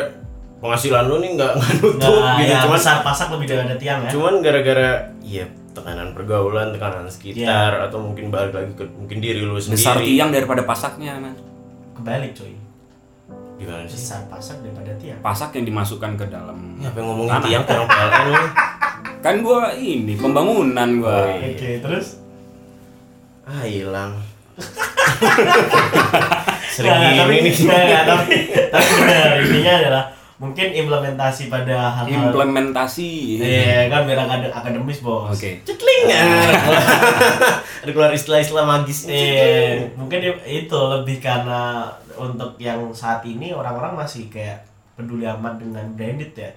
penghasilan 0.60 1.04
lu 1.06 1.16
nih 1.18 1.30
nggak 1.34 1.52
nggak 1.58 1.72
nutup 1.78 2.14
nggak 2.14 2.36
gitu 2.38 2.48
ya, 2.50 2.60
cuman 2.62 2.78
pasar 2.78 2.96
pasak 3.02 3.28
lebih 3.32 3.46
dari 3.46 3.62
ada 3.62 3.76
tiang 3.76 4.00
ya 4.00 4.10
cuman 4.12 4.34
gara-gara 4.40 4.90
iya 5.22 5.46
tekanan 5.74 6.14
pergaulan 6.14 6.70
tekanan 6.70 7.06
sekitar 7.06 7.42
Iya. 7.74 7.86
atau 7.86 8.00
mungkin 8.00 8.30
balik 8.30 8.54
lagi 8.54 8.72
ke 8.74 8.86
mungkin 8.90 9.18
diri 9.18 9.42
lu 9.42 9.58
sendiri 9.58 9.78
Besar 9.80 9.98
tiang 10.00 10.30
daripada 10.30 10.62
pasaknya, 10.64 11.18
man. 11.18 11.34
kebalik 11.94 12.34
coy 12.34 12.54
gimana 13.56 13.84
sih 13.84 13.96
besar 13.96 14.22
pasak 14.28 14.58
daripada 14.60 14.92
tiang 14.96 15.20
Pasak 15.20 15.50
yang 15.54 15.66
dimasukkan 15.66 16.12
ke 16.16 16.26
dalam. 16.28 16.58
Ya, 16.78 16.90
apa 16.90 16.98
yang 16.98 17.08
ngomongin 17.08 17.38
tiang 17.44 17.64
orang 17.64 17.88
PLN 17.88 18.24
lu 18.26 18.44
Kan 19.20 19.36
gue 19.40 19.60
ini 19.80 20.14
pembangunan 20.14 20.90
gue. 20.96 21.08
Oh, 21.08 21.28
iya. 21.32 21.50
oke 21.50 21.70
terus 21.82 22.08
ah 23.44 23.64
hilang 23.64 24.14
sering 26.70 26.90
Nggak, 26.90 27.02
gini 27.04 27.20
tapi, 27.20 27.36
nih 27.40 27.54
nggak, 27.60 27.84
nggak, 27.84 28.04
tapi, 28.06 28.36
tapi 28.72 28.90
benar, 28.98 29.30
intinya 29.38 29.74
adalah 29.78 30.04
mungkin 30.36 30.68
implementasi 30.70 31.48
pada 31.48 31.94
hal-hal 31.94 32.30
Implementasi. 32.30 33.38
Iya 33.38 33.88
kan 33.88 34.04
biar 34.04 34.20
akad- 34.20 34.50
akademis 34.52 35.00
bos. 35.00 35.30
Oke. 35.30 35.62
Cekling 35.62 36.04
ya. 36.06 36.24
Ada 37.84 37.92
keluar 37.92 38.12
istilah-istilah 38.12 38.64
magis 38.64 39.06
nih. 39.06 39.16
Iya, 39.16 39.48
mungkin 39.94 40.20
itu 40.44 40.80
lebih 40.92 41.18
karena 41.18 41.88
untuk 42.14 42.56
yang 42.58 42.80
saat 42.92 43.22
ini 43.24 43.50
orang-orang 43.50 43.94
masih 43.96 44.28
kayak 44.28 44.62
peduli 44.94 45.26
amat 45.26 45.58
dengan 45.58 45.82
branded 45.92 46.30
ya 46.34 46.54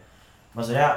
maksudnya 0.53 0.93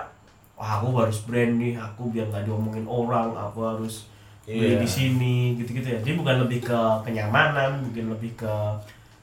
wah 0.56 0.76
aku 0.76 0.92
harus 0.94 1.24
brand 1.24 1.56
nih 1.56 1.72
aku 1.74 2.12
biar 2.12 2.28
nggak 2.28 2.44
diomongin 2.44 2.84
orang 2.84 3.32
aku 3.32 3.64
harus 3.64 4.12
beli 4.44 4.76
Iya. 4.76 4.80
di 4.80 4.90
sini 4.90 5.36
gitu-gitu 5.56 5.88
ya 5.88 6.00
jadi 6.00 6.16
bukan 6.16 6.36
lebih 6.44 6.60
ke 6.62 6.80
kenyamanan 7.04 7.80
mungkin 7.80 8.12
lebih 8.12 8.36
ke 8.36 8.54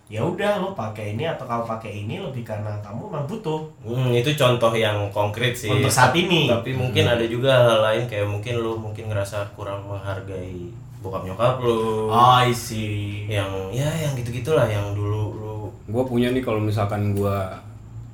ya 0.07 0.23
udah 0.23 0.59
lo 0.59 0.71
pakai 0.71 1.13
ini 1.13 1.27
atau 1.27 1.43
kamu 1.43 1.67
pakai 1.67 1.93
ini 2.01 2.15
lebih 2.17 2.43
karena 2.43 2.79
kamu 2.79 3.07
memang 3.07 3.27
butuh 3.27 3.67
Hmm, 3.81 4.11
itu 4.11 4.31
contoh 4.33 4.71
yang 4.71 5.11
konkret 5.11 5.51
sih. 5.53 5.67
Untuk 5.67 5.91
saat 5.91 6.15
ini. 6.15 6.47
Tapi 6.47 6.71
mungkin 6.73 7.05
ada 7.05 7.25
juga 7.25 7.51
hal 7.67 7.79
lain 7.85 8.03
kayak 8.05 8.25
mungkin 8.25 8.55
lu 8.57 8.75
mungkin 8.77 9.07
ngerasa 9.07 9.43
kurang 9.53 9.83
menghargai 9.85 10.71
bokap 10.97 11.23
nyokap 11.23 11.59
lu. 11.59 12.07
oh 12.07 12.35
I 12.37 12.51
see 12.51 13.27
Yang 13.27 13.51
ya 13.73 13.91
yang 14.01 14.15
gitu-gitulah 14.15 14.65
yang 14.65 14.91
dulu 14.91 15.23
lu 15.33 15.55
gue 15.87 16.03
punya 16.03 16.31
nih 16.31 16.41
kalau 16.41 16.59
misalkan 16.59 17.11
gue 17.13 17.39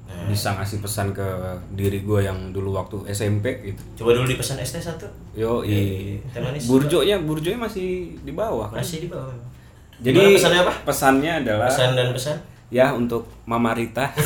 Nah. 0.04 0.28
bisa 0.28 0.52
ngasih 0.52 0.78
pesan 0.78 1.10
ke 1.10 1.24
diri 1.72 2.04
gue 2.04 2.20
yang 2.20 2.52
dulu 2.52 2.76
waktu 2.76 3.00
SMP 3.08 3.64
gitu 3.64 3.80
coba 3.98 4.12
dulu 4.12 4.28
dipesan 4.28 4.60
ST 4.60 4.76
satu. 4.78 5.08
yo 5.32 5.64
i 5.64 6.20
Teh 6.28 6.36
manis. 6.38 6.68
burjonya 6.68 7.16
burjonya 7.18 7.56
masih 7.58 8.12
di 8.18 8.30
bawah 8.30 8.68
kan 8.68 8.76
Masih 8.78 9.00
di 9.00 9.08
bawah. 9.08 9.32
Jadi 9.98 10.16
Gimana 10.16 10.34
pesannya 10.34 10.60
apa? 10.60 10.72
pesannya 10.82 11.32
adalah 11.38 11.66
Pesan 11.66 11.90
dan 11.92 12.08
pesan. 12.10 12.36
ya 12.68 12.86
untuk 12.90 13.28
Mama 13.44 13.70
Rita 13.70 14.08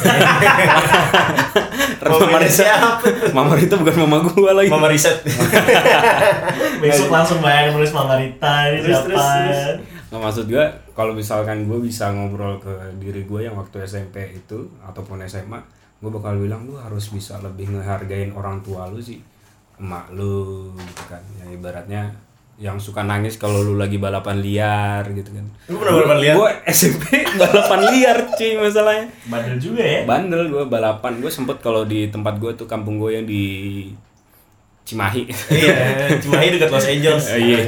Mama 2.06 2.38
Rita 2.38 2.52
siapa? 2.62 3.02
Mama 3.32 3.52
Rita 3.52 3.74
bukan 3.74 3.94
mama 4.00 4.16
gue 4.22 4.50
lagi 4.52 4.68
Mama 4.68 4.86
riset. 4.86 5.18
besok 6.82 7.10
langsung 7.10 7.38
bayang 7.40 7.74
nulis 7.74 7.90
Mama 7.90 8.14
Rita 8.14 8.70
ini 8.70 8.78
Terus, 8.80 8.94
siapa 8.94 9.06
terus, 9.08 9.26
terus. 9.26 9.60
Nah, 10.06 10.18
maksud 10.22 10.46
gue 10.46 10.64
kalau 10.92 11.12
misalkan 11.12 11.66
gue 11.66 11.78
bisa 11.80 12.08
ngobrol 12.08 12.56
ke 12.56 12.70
diri 12.96 13.24
gue 13.24 13.40
yang 13.42 13.54
waktu 13.54 13.82
SMP 13.82 14.16
itu 14.32 14.56
ataupun 14.80 15.18
SMA 15.24 15.58
gue 15.96 16.10
bakal 16.12 16.36
bilang 16.36 16.62
lu 16.62 16.76
harus 16.76 17.08
bisa 17.08 17.40
lebih 17.40 17.66
ngehargain 17.68 18.30
orang 18.30 18.60
tua 18.60 18.86
lu 18.86 19.00
sih 19.00 19.18
emak 19.76 20.08
lu 20.10 20.70
gitu 20.72 21.02
kan 21.06 21.20
ya 21.36 21.50
ibaratnya 21.50 22.02
yang 22.56 22.80
suka 22.80 23.04
nangis 23.04 23.36
kalau 23.36 23.60
lu 23.60 23.76
lagi 23.76 24.00
balapan 24.00 24.40
liar 24.40 25.04
gitu 25.12 25.28
kan. 25.28 25.44
Lu 25.68 25.76
pernah 25.76 26.00
balapan 26.00 26.18
liar? 26.24 26.34
gue 26.40 26.50
SMP 26.72 27.04
balapan 27.40 27.80
liar 27.92 28.18
cuy 28.32 28.52
masalahnya. 28.56 29.06
Bandel 29.28 29.56
juga 29.60 29.82
ya? 29.84 30.00
Bandel 30.08 30.42
gue 30.48 30.64
balapan. 30.64 31.12
Gue 31.20 31.28
sempet 31.28 31.60
kalau 31.60 31.84
di 31.84 32.08
tempat 32.08 32.40
gue 32.40 32.56
tuh 32.56 32.64
kampung 32.64 32.96
gue 32.96 33.20
yang 33.20 33.28
di 33.28 33.44
Cimahi. 34.88 35.28
Iya, 35.52 35.76
Cimahi 36.16 36.46
dekat 36.56 36.70
Los 36.72 36.88
Angeles. 36.88 37.24
Eh, 37.36 37.40
iya. 37.52 37.58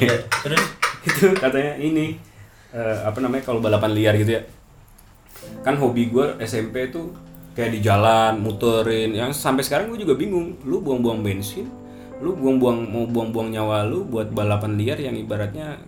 Terus? 0.40 0.62
Itu 1.04 1.36
katanya 1.36 1.76
ini 1.76 2.16
eh, 2.72 2.98
apa 3.04 3.20
namanya 3.20 3.44
kalau 3.44 3.60
balapan 3.60 3.92
liar 3.92 4.16
gitu 4.16 4.40
ya. 4.40 4.42
Kan 5.60 5.76
hobi 5.76 6.08
gue 6.08 6.40
SMP 6.40 6.88
tuh 6.88 7.12
kayak 7.52 7.76
di 7.76 7.84
jalan 7.84 8.40
muterin. 8.40 9.12
Yang 9.12 9.36
sampai 9.36 9.60
sekarang 9.60 9.92
gue 9.92 10.00
juga 10.00 10.16
bingung 10.16 10.56
lu 10.64 10.80
buang-buang 10.80 11.20
bensin 11.20 11.68
lu 12.18 12.34
buang-buang 12.34 12.78
mau 12.90 13.04
buang-buang 13.06 13.54
nyawa 13.54 13.86
lu 13.86 14.02
buat 14.02 14.34
balapan 14.34 14.74
liar 14.74 14.98
yang 14.98 15.14
ibaratnya 15.14 15.78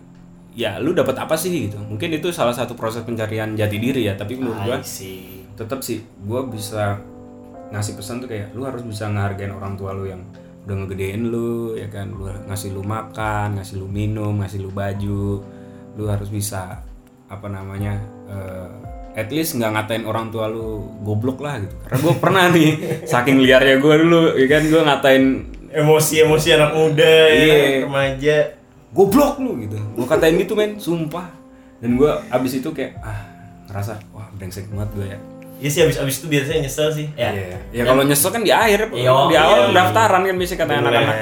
ya 0.55 0.79
lu 0.79 0.91
dapat 0.91 1.15
apa 1.19 1.35
sih 1.35 1.67
gitu. 1.67 1.79
Mungkin 1.79 2.11
itu 2.11 2.31
salah 2.31 2.55
satu 2.55 2.75
proses 2.75 3.03
pencarian 3.03 3.55
jati 3.55 3.77
diri 3.79 4.07
ya 4.07 4.15
tapi 4.15 4.39
menurut 4.39 4.83
see. 4.83 5.43
tetap 5.55 5.83
sih 5.83 6.03
gue 6.03 6.41
bisa 6.51 6.99
ngasih 7.71 7.95
pesan 7.95 8.19
tuh 8.19 8.27
kayak 8.27 8.51
lu 8.51 8.67
harus 8.67 8.83
bisa 8.83 9.07
ngehargain 9.07 9.51
orang 9.51 9.79
tua 9.79 9.95
lu 9.95 10.07
yang 10.07 10.23
udah 10.67 10.75
ngegedein 10.83 11.31
lu 11.31 11.75
ya 11.75 11.87
kan. 11.87 12.11
Lu 12.11 12.27
ngasih 12.27 12.69
lu 12.75 12.83
makan 12.83 13.59
ngasih 13.59 13.75
lu 13.79 13.87
minum 13.87 14.39
ngasih 14.43 14.59
lu 14.59 14.71
baju. 14.71 15.43
Lu 15.99 16.03
harus 16.07 16.31
bisa 16.31 16.83
apa 17.31 17.47
namanya 17.47 17.95
eh, 18.27 18.71
at 19.15 19.27
least 19.31 19.59
nggak 19.59 19.71
ngatain 19.71 20.03
orang 20.07 20.31
tua 20.31 20.51
lu 20.51 20.83
goblok 21.03 21.43
lah 21.43 21.59
gitu. 21.63 21.75
Karena 21.87 21.97
gue 21.99 22.15
pernah 22.19 22.43
nih 22.51 22.69
saking 23.07 23.39
liarnya 23.39 23.75
gue 23.79 23.95
dulu 24.03 24.21
ya 24.35 24.47
kan. 24.51 24.63
Gue 24.67 24.81
ngatain 24.83 25.23
emosi-emosi 25.73 26.47
anak 26.51 26.71
muda 26.71 27.03
ya, 27.25 27.35
Iya. 27.37 27.57
remaja. 27.83 28.37
goblok 28.91 29.39
lu 29.39 29.55
gitu 29.57 29.79
gue 29.79 30.03
katain 30.03 30.35
gitu 30.35 30.51
men 30.51 30.75
sumpah 30.75 31.31
dan 31.79 31.95
gue 31.95 32.11
abis 32.27 32.59
itu 32.59 32.69
kayak 32.69 32.99
ah 32.99 33.23
ngerasa 33.65 34.03
wah 34.11 34.27
brengsek 34.33 34.67
banget 34.67 34.89
gue 34.93 35.07
ya 35.07 35.19
Iya 35.57 35.69
sih 35.69 35.81
abis-abis 35.83 36.15
itu 36.17 36.27
biasanya 36.27 36.59
nyesel 36.61 36.89
sih. 36.89 37.07
ya 37.13 37.29
Iya. 37.29 37.57
Ya 37.71 37.83
kalau 37.83 38.01
nyesel 38.01 38.29
kan 38.29 38.41
di 38.41 38.49
akhir, 38.49 38.89
Iya, 38.89 39.13
di 39.23 39.35
awal 39.35 39.55
iya. 39.55 39.65
pendaftaran 39.69 40.21
kan 40.23 40.35
biasanya 40.35 40.59
kata 40.59 40.71
anak-anak. 40.75 41.15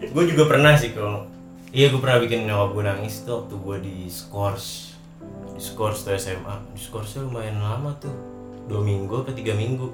gue 0.00 0.24
juga 0.26 0.44
pernah 0.46 0.72
sih 0.74 0.90
kalau 0.90 1.26
iya 1.68 1.90
gue 1.90 1.98
pernah 1.98 2.18
bikin 2.18 2.46
nyokap 2.46 2.70
gue 2.70 2.84
nangis 2.86 3.14
tuh 3.20 3.42
waktu 3.42 3.54
gue 3.56 3.76
di 3.82 3.96
skors 4.08 4.96
di 5.50 5.60
skors 5.60 5.98
tuh 6.00 6.14
SMA 6.14 6.54
di 6.70 6.80
skors 6.80 7.18
lumayan 7.18 7.58
lama 7.58 7.92
tuh 7.98 8.14
dua 8.64 8.80
minggu 8.80 9.12
atau 9.18 9.32
tiga 9.32 9.52
minggu 9.52 9.90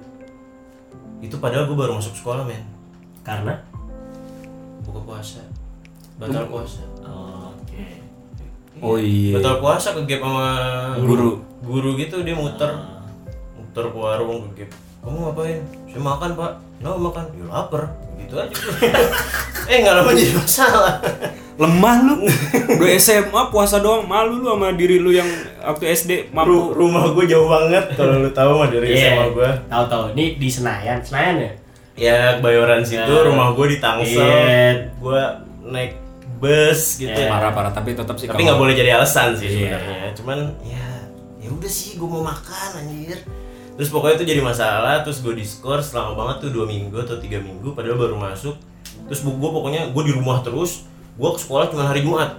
itu 1.25 1.37
padahal 1.41 1.65
gue 1.65 1.77
baru 1.77 1.97
masuk 1.97 2.13
sekolah 2.13 2.45
men. 2.45 2.61
Karena? 3.25 3.57
Buka 4.85 5.01
puasa. 5.01 5.41
Batal 6.21 6.45
puasa. 6.53 6.85
Oke. 7.01 8.05
Oh 8.85 9.01
iya. 9.01 9.41
batal 9.41 9.65
puasa 9.65 9.97
ke 9.97 10.05
gap 10.05 10.21
sama 10.21 10.47
Guru. 11.01 11.41
guru. 11.65 11.97
Gitu 11.97 12.21
dia 12.21 12.37
muter. 12.37 12.69
Muter 13.57 13.85
ke 13.89 13.97
warung 13.97 14.53
ke 14.53 14.65
gap. 14.65 14.71
Kamu 15.01 15.17
ngapain? 15.33 15.61
Saya 15.89 16.01
makan 16.01 16.31
pak. 16.37 16.53
Kenapa 16.81 16.99
makan? 17.01 17.25
Ya 17.33 17.45
lapar. 17.49 17.83
Gitu 18.21 18.35
aja. 18.37 18.55
Eh 19.65 19.81
nggak 19.81 19.97
lama 19.97 20.13
jadi 20.13 20.37
masalah 20.37 21.01
Lemah 21.55 21.97
lu. 22.03 22.15
Udah 22.75 22.91
SMA 22.97 23.43
puasa 23.49 23.79
doang, 23.79 24.03
malu 24.05 24.37
lu 24.37 24.47
sama 24.49 24.73
diri 24.73 24.99
lu 24.99 25.11
yang 25.11 25.27
waktu 25.61 25.87
SD 25.89 26.11
Ru- 26.27 26.35
mampu. 26.35 26.75
rumah 26.75 27.05
gue 27.09 27.25
jauh 27.25 27.47
banget 27.47 27.95
kalau 27.95 28.19
lu 28.19 28.31
tahu 28.31 28.59
mah 28.59 28.67
dari 28.67 28.91
Iya. 28.91 28.99
SMA 29.13 29.27
gue 29.31 29.51
tahu 29.65 29.85
tahu 29.87 30.03
ini 30.13 30.35
di 30.35 30.49
Senayan 30.49 30.99
Senayan 30.99 31.37
ya 31.39 31.51
ya 31.95 32.17
kebayoran 32.37 32.83
situ 32.83 33.07
Nah. 33.07 33.23
rumah 33.25 33.49
gue 33.53 33.67
di 33.69 33.79
Tangsel 33.79 34.19
Iya. 34.19 34.91
gue 34.93 35.21
naik 35.65 35.93
bus 36.37 36.99
gitu 36.99 37.15
Iya. 37.15 37.31
Parah-parah 37.31 37.71
tapi 37.71 37.95
tetap 37.95 38.15
sih 38.15 38.27
tapi 38.27 38.43
nggak 38.43 38.59
boleh 38.59 38.75
jadi 38.75 38.99
alasan 38.99 39.33
sih 39.33 39.47
Iya. 39.63 39.79
sebenarnya 39.79 40.11
cuman 40.13 40.39
ya 40.61 40.87
ya 41.39 41.49
udah 41.51 41.71
sih 41.71 41.95
gue 41.95 42.09
mau 42.09 42.21
makan 42.21 42.69
anjir 42.77 43.23
terus 43.73 43.89
pokoknya 43.89 44.15
itu 44.17 44.27
jadi 44.29 44.43
masalah 44.43 45.01
terus 45.01 45.19
gue 45.19 45.33
diskor 45.33 45.79
selama 45.79 46.13
banget 46.17 46.37
tuh 46.43 46.51
dua 46.53 46.67
minggu 46.67 46.95
atau 46.97 47.15
tiga 47.17 47.39
minggu 47.39 47.71
padahal 47.71 47.95
baru 47.97 48.19
masuk 48.19 48.59
terus 49.07 49.23
gue 49.23 49.31
pokoknya 49.49 49.89
gue 49.89 50.03
di 50.03 50.13
rumah 50.13 50.41
terus 50.41 50.91
gue 51.15 51.31
ke 51.31 51.41
sekolah 51.41 51.71
cuma 51.71 51.87
hari 51.87 52.03
Jumat. 52.03 52.35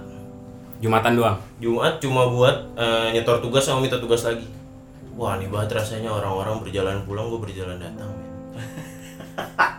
Jumatan 0.84 1.16
doang. 1.16 1.38
Jumat 1.64 2.04
cuma 2.04 2.28
buat 2.28 2.76
eh, 2.76 3.16
nyetor 3.16 3.40
tugas 3.40 3.64
sama 3.64 3.80
minta 3.80 3.96
tugas 3.96 4.28
lagi. 4.28 4.44
Wah 5.16 5.40
nih 5.40 5.48
banget 5.48 5.80
rasanya 5.80 6.12
orang-orang 6.12 6.60
berjalan 6.60 7.08
pulang 7.08 7.32
gue 7.32 7.40
berjalan 7.40 7.80
datang. 7.80 8.12
Men. 8.12 8.28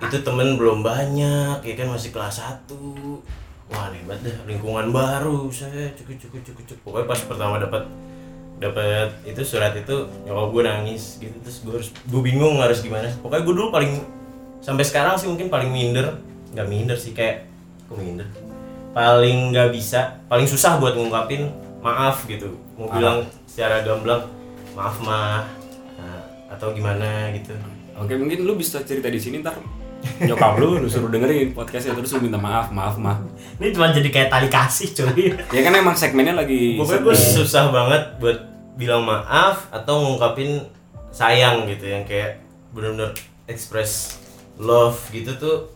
itu 0.09 0.17
temen 0.25 0.57
belum 0.57 0.81
banyak 0.81 1.61
ya 1.61 1.75
kan 1.77 1.89
masih 1.89 2.13
kelas 2.13 2.45
1 2.69 2.73
wah 3.73 3.89
nih 3.89 4.05
banget 4.05 4.31
dah 4.31 4.37
lingkungan 4.45 4.93
baru 4.93 5.49
saya 5.49 5.93
cukup 5.93 6.17
cukup 6.17 6.41
cukup 6.41 6.65
cukup. 6.65 6.85
Pokoknya 6.89 7.07
pas 7.13 7.21
pertama 7.21 7.55
dapat 7.61 7.83
dapat 8.57 9.13
itu 9.29 9.45
surat 9.45 9.77
itu 9.77 10.09
nyokap 10.25 10.49
gue 10.57 10.63
nangis 10.65 11.21
gitu 11.21 11.37
terus 11.45 11.61
gue 11.61 11.73
harus 11.77 11.89
gue 11.93 12.23
bingung 12.25 12.57
harus 12.57 12.81
gimana. 12.81 13.13
Pokoknya 13.21 13.45
gue 13.45 13.55
dulu 13.61 13.69
paling 13.69 13.93
sampai 14.65 14.85
sekarang 14.89 15.21
sih 15.21 15.29
mungkin 15.29 15.53
paling 15.53 15.69
minder. 15.69 16.17
Nggak 16.57 16.69
minder 16.73 16.97
sih 16.97 17.13
kayak 17.13 17.45
kok 17.93 18.01
minder 18.01 18.46
paling 18.97 19.53
nggak 19.53 19.77
bisa 19.77 20.17
paling 20.25 20.49
susah 20.49 20.81
buat 20.81 20.97
ngungkapin 20.97 21.53
maaf 21.85 22.25
gitu. 22.25 22.49
Mau 22.81 22.89
bilang 22.89 23.29
secara 23.45 23.85
gamblang 23.85 24.25
maaf 24.73 24.97
mah 25.05 25.45
nah, 26.01 26.25
atau 26.57 26.73
gimana 26.73 27.29
gitu. 27.37 27.53
Oke, 28.01 28.17
mungkin 28.17 28.49
lu 28.49 28.57
bisa 28.57 28.81
cerita 28.89 29.13
di 29.13 29.21
sini 29.21 29.45
ntar 29.45 29.61
nyokap 30.29 30.57
lu 30.57 30.81
lu 30.81 30.89
suruh 30.89 31.13
dengerin 31.13 31.53
podcastnya 31.53 31.93
terus 31.93 32.17
lu 32.17 32.25
minta 32.25 32.41
maaf, 32.41 32.73
maaf 32.73 32.97
mah. 32.97 33.21
ini 33.61 33.73
cuma 33.73 33.93
jadi 33.93 34.09
kayak 34.09 34.33
tali 34.33 34.49
kasih 34.49 34.89
cuy. 34.97 35.29
Ya 35.57 35.61
kan 35.61 35.77
emang 35.77 35.97
segmennya 35.97 36.33
lagi 36.33 36.81
pokoknya 36.81 37.01
gue 37.05 37.17
susah 37.17 37.69
banget 37.69 38.03
buat 38.17 38.39
bilang 38.81 39.05
maaf 39.05 39.69
atau 39.77 40.09
ngungkapin 40.09 40.65
sayang 41.13 41.69
gitu. 41.69 41.85
Yang 41.85 42.05
kayak 42.09 42.31
bener-bener 42.73 43.13
express 43.45 44.25
love 44.57 44.97
gitu 45.13 45.37
tuh 45.37 45.76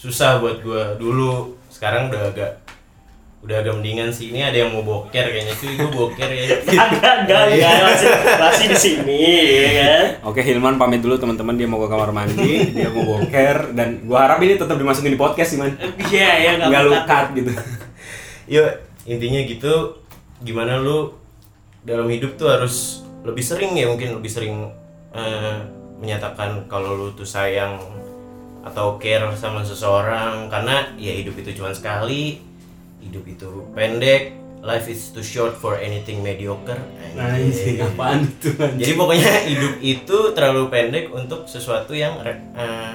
susah 0.00 0.40
buat 0.40 0.64
gue 0.64 0.96
dulu 0.96 1.60
sekarang 1.68 2.08
udah 2.08 2.32
agak 2.32 2.56
udah 3.40 3.56
agak 3.64 3.72
mendingan 3.72 4.12
sih. 4.12 4.32
Ini 4.32 4.52
ada 4.52 4.56
yang 4.64 4.70
mau 4.76 4.84
boker 4.84 5.24
kayaknya 5.32 5.56
cuy. 5.56 5.72
Gue 5.72 5.88
boker 5.88 6.28
ya. 6.28 6.44
Agak 6.84 7.24
enggak 7.24 7.42
enggak 7.48 7.72
masih 7.88 8.08
masih 8.36 8.66
di 8.68 8.76
sini 8.76 9.20
ya 9.48 9.70
kan? 9.80 10.04
Oke, 10.28 10.40
Hilman 10.44 10.76
pamit 10.76 11.00
dulu 11.00 11.16
teman-teman. 11.16 11.56
Dia 11.56 11.64
mau 11.64 11.80
ke 11.80 11.88
kamar 11.88 12.12
mandi, 12.12 12.68
dia 12.76 12.92
mau 12.92 13.16
boker 13.16 13.72
dan 13.72 14.04
gua 14.04 14.28
harap 14.28 14.44
ini 14.44 14.60
tetap 14.60 14.76
dimasukin 14.76 15.16
di 15.16 15.20
podcast 15.20 15.56
sih, 15.56 15.58
Man. 15.60 15.72
iya 16.12 16.30
ya 16.36 16.50
Enggak 16.60 16.82
lu 16.84 16.92
cut 17.08 17.26
gitu. 17.32 17.52
Yuk, 18.52 18.70
intinya 19.08 19.40
gitu 19.48 19.74
gimana 20.44 20.76
lu 20.76 21.16
dalam 21.80 22.08
hidup 22.12 22.36
tuh 22.36 22.48
harus 22.52 23.04
lebih 23.24 23.44
sering 23.44 23.72
ya 23.72 23.88
mungkin 23.88 24.20
lebih 24.20 24.28
sering 24.28 24.68
eh, 25.16 25.56
menyatakan 25.96 26.68
kalau 26.68 26.92
lu 26.92 27.08
tuh 27.16 27.24
sayang 27.24 27.80
atau 28.60 29.00
care 29.00 29.24
sama 29.36 29.64
seseorang 29.64 30.52
karena 30.52 30.92
ya 31.00 31.16
hidup 31.16 31.36
itu 31.40 31.56
cuma 31.56 31.72
sekali 31.72 32.44
hidup 33.00 33.24
itu 33.24 33.64
pendek 33.72 34.40
life 34.60 34.86
is 34.92 35.08
too 35.08 35.24
short 35.24 35.56
for 35.56 35.80
anything 35.80 36.20
mediocre. 36.20 36.76
Anjing, 37.16 37.80
apaan 37.80 38.28
itu 38.28 38.52
anjing? 38.60 38.80
Jadi 38.84 38.92
pokoknya 38.92 39.32
hidup 39.48 39.74
itu 39.80 40.18
terlalu 40.36 40.68
pendek 40.68 41.08
untuk 41.08 41.48
sesuatu 41.48 41.96
yang 41.96 42.20
eh, 42.24 42.94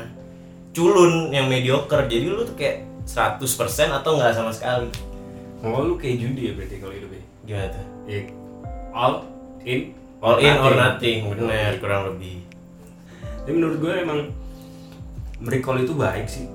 culun, 0.78 1.34
yang 1.34 1.50
mediocre. 1.50 2.06
Jadi 2.06 2.26
lu 2.30 2.46
tuh 2.46 2.54
kayak 2.54 2.86
100% 3.10 3.42
atau 3.90 4.12
nggak 4.18 4.34
sama 4.34 4.54
sekali. 4.54 4.90
Oh 5.66 5.82
lu 5.82 5.98
kayak 5.98 6.22
judi 6.22 6.42
ya 6.50 6.54
berarti 6.54 6.78
kalau 6.78 6.94
hidupnya 6.94 7.24
Gimana 7.46 7.68
tuh? 7.74 7.86
ya, 8.06 8.22
All 8.94 9.14
in 9.66 9.80
All 10.22 10.38
in 10.42 10.56
or 10.58 10.74
nothing, 10.74 11.30
bener 11.34 11.78
kurang 11.78 12.14
lebih. 12.14 12.42
Tapi 13.46 13.52
menurut 13.54 13.78
gue 13.78 13.94
emang 13.94 14.20
merecall 15.40 15.82
itu 15.84 15.94
baik 15.96 16.28
sih. 16.28 16.48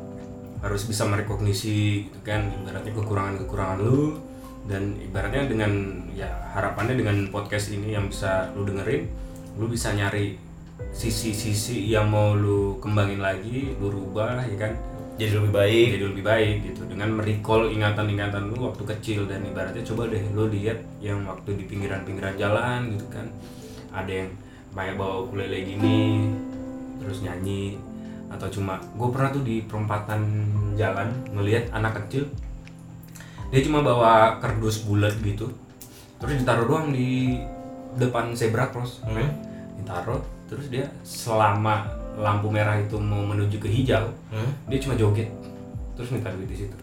Harus 0.60 0.84
bisa 0.84 1.08
merekognisi 1.08 2.08
gitu 2.08 2.20
kan 2.20 2.52
ibaratnya 2.52 2.92
kekurangan-kekurangan 2.92 3.78
lu. 3.80 4.20
Dan 4.68 5.00
ibaratnya 5.00 5.48
dengan 5.48 5.72
ya 6.12 6.28
harapannya 6.52 7.00
dengan 7.00 7.16
podcast 7.32 7.72
ini 7.72 7.96
yang 7.96 8.12
bisa 8.12 8.52
lu 8.52 8.68
dengerin 8.68 9.08
lu 9.56 9.66
bisa 9.66 9.90
nyari 9.96 10.36
sisi-sisi 10.92 11.90
yang 11.90 12.12
mau 12.12 12.36
lu 12.36 12.76
kembangin 12.78 13.24
lagi 13.24 13.72
lu 13.80 13.88
rubah 13.88 14.44
ya 14.46 14.56
kan? 14.56 14.72
Jadi 15.20 15.36
lebih 15.36 15.52
baik. 15.52 15.86
jadi 15.96 16.04
lebih 16.08 16.24
baik 16.24 16.56
gitu. 16.72 16.82
Dengan 16.88 17.08
merecall 17.12 17.68
ingatan-ingatan 17.72 18.52
lu 18.52 18.68
waktu 18.68 18.84
kecil 18.88 19.28
dan 19.28 19.44
ibaratnya 19.44 19.84
coba 19.84 20.08
deh 20.08 20.24
lu 20.32 20.48
lihat 20.48 20.80
yang 21.00 21.24
waktu 21.28 21.56
di 21.60 21.64
pinggiran-pinggiran 21.68 22.36
jalan 22.36 22.96
gitu 22.96 23.06
kan. 23.12 23.26
Ada 23.92 24.12
yang 24.24 24.30
banyak 24.70 24.94
bawa 24.96 25.26
ukulele 25.26 25.66
gini 25.66 26.30
terus 27.00 27.24
nyanyi 27.24 27.80
atau 28.30 28.46
cuma 28.48 28.78
gue 28.78 29.08
pernah 29.10 29.28
tuh 29.28 29.42
di 29.42 29.60
perempatan 29.62 30.22
jalan 30.74 31.10
ngelihat 31.30 31.68
anak 31.70 31.98
kecil. 32.00 32.30
Dia 33.50 33.60
cuma 33.60 33.82
bawa 33.82 34.38
kardus 34.38 34.86
bulat 34.86 35.18
gitu. 35.20 35.50
Terus 36.16 36.38
ditaruh 36.38 36.64
doang 36.64 36.94
di 36.94 37.40
depan 37.98 38.30
zebra 38.32 38.70
cross 38.70 39.02
Hmm. 39.02 39.26
ditaruh 39.74 40.22
terus 40.46 40.70
dia 40.70 40.86
selama 41.02 41.88
lampu 42.14 42.46
merah 42.46 42.76
itu 42.76 42.94
mau 42.96 43.22
menuju 43.24 43.56
ke 43.56 43.66
hijau 43.66 44.10
Hmm? 44.30 44.50
dia 44.68 44.78
cuma 44.78 44.94
joget. 44.94 45.26
Terus 45.96 46.10
minta 46.10 46.30
duit 46.30 46.46
di 46.46 46.54
situ. 46.56 46.76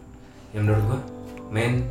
Ya 0.51 0.59
menurut 0.59 0.83
gua 0.85 0.99
men 1.47 1.87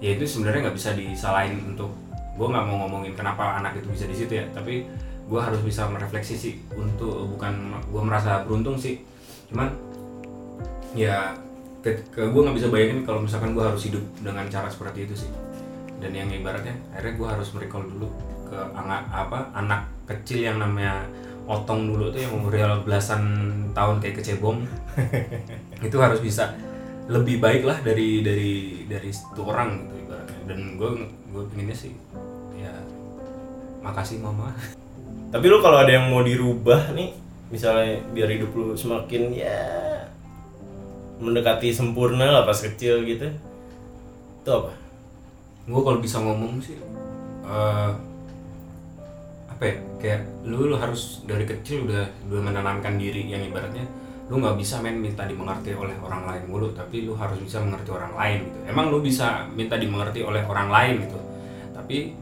ya 0.00 0.16
itu 0.16 0.24
sebenarnya 0.24 0.68
nggak 0.68 0.76
bisa 0.76 0.96
disalahin 0.96 1.60
untuk 1.66 1.92
gua 2.34 2.48
nggak 2.50 2.64
mau 2.64 2.76
ngomongin 2.82 3.12
kenapa 3.12 3.60
anak 3.60 3.76
itu 3.76 3.88
bisa 3.90 4.08
di 4.08 4.16
situ 4.16 4.32
ya. 4.32 4.44
Tapi 4.54 4.88
gua 5.28 5.50
harus 5.50 5.60
bisa 5.64 5.88
merefleksi 5.88 6.34
sih 6.36 6.54
untuk 6.76 7.28
bukan 7.36 7.80
gua 7.88 8.02
merasa 8.04 8.44
beruntung 8.44 8.76
sih. 8.76 9.00
Cuman 9.48 9.72
ya 10.92 11.32
ke, 11.80 11.96
ke 12.12 12.22
gua 12.28 12.48
nggak 12.48 12.56
bisa 12.60 12.68
bayangin 12.68 13.02
kalau 13.08 13.24
misalkan 13.24 13.56
gua 13.56 13.72
harus 13.72 13.88
hidup 13.88 14.04
dengan 14.20 14.44
cara 14.52 14.68
seperti 14.68 15.08
itu 15.08 15.26
sih. 15.26 15.30
Dan 15.98 16.12
yang 16.12 16.28
ibaratnya 16.28 16.76
akhirnya 16.92 17.14
gua 17.16 17.28
harus 17.36 17.48
merecall 17.56 17.84
dulu 17.88 18.08
ke 18.44 18.58
anak 18.76 19.08
apa 19.08 19.38
anak 19.56 19.88
kecil 20.04 20.44
yang 20.44 20.60
namanya 20.60 21.08
otong 21.44 21.92
dulu 21.92 22.08
tuh 22.08 22.20
yang 22.24 22.32
umur 22.36 22.52
belasan 22.84 23.22
tahun 23.72 24.00
kayak 24.00 24.20
kecebong. 24.20 24.64
Itu 25.86 25.96
harus 26.00 26.20
bisa 26.20 26.52
lebih 27.04 27.36
baik 27.36 27.68
lah 27.68 27.84
dari 27.84 28.24
dari 28.24 28.84
dari 28.88 29.12
satu 29.12 29.48
orang 29.48 29.88
gitu 29.88 30.08
ibaratnya. 30.08 30.40
Dan 30.48 30.60
gue 30.80 30.90
gue 31.32 31.42
pinginnya 31.52 31.76
sih 31.76 31.92
ya 32.56 32.72
makasih 33.84 34.22
mama 34.24 34.56
Tapi 35.34 35.44
lu 35.50 35.58
kalau 35.58 35.82
ada 35.82 35.90
yang 35.90 36.06
mau 36.06 36.22
dirubah 36.22 36.94
nih, 36.94 37.10
misalnya 37.50 37.98
biar 38.14 38.30
hidup 38.30 38.54
lu 38.54 38.78
semakin 38.78 39.34
ya 39.34 39.58
mendekati 41.18 41.74
sempurna 41.74 42.30
lah 42.30 42.42
pas 42.46 42.54
kecil 42.54 43.02
gitu. 43.02 43.34
Itu 44.46 44.50
apa? 44.54 44.84
gue 45.64 45.80
kalau 45.80 45.98
bisa 46.00 46.20
ngomong 46.20 46.60
sih 46.60 46.76
eh, 47.48 47.90
apa 49.48 49.62
ya 49.64 49.76
kayak 49.96 50.20
lu 50.44 50.68
lu 50.68 50.76
harus 50.76 51.24
dari 51.24 51.48
kecil 51.48 51.88
udah 51.88 52.04
udah 52.28 52.40
menanamkan 52.44 53.00
diri 53.00 53.24
yang 53.24 53.40
ibaratnya 53.40 53.88
lu 54.28 54.40
nggak 54.40 54.56
bisa 54.60 54.80
main 54.80 54.96
minta 54.96 55.24
dimengerti 55.24 55.72
oleh 55.76 55.96
orang 56.00 56.24
lain 56.28 56.42
mulu 56.48 56.72
tapi 56.72 57.04
lu 57.04 57.16
harus 57.16 57.40
bisa 57.40 57.60
mengerti 57.64 57.92
orang 57.92 58.12
lain 58.12 58.38
gitu 58.44 58.58
emang 58.68 58.92
lu 58.92 59.00
bisa 59.00 59.48
minta 59.52 59.76
dimengerti 59.80 60.20
oleh 60.20 60.44
orang 60.44 60.68
lain 60.68 60.94
gitu 61.08 61.18
tapi 61.72 62.12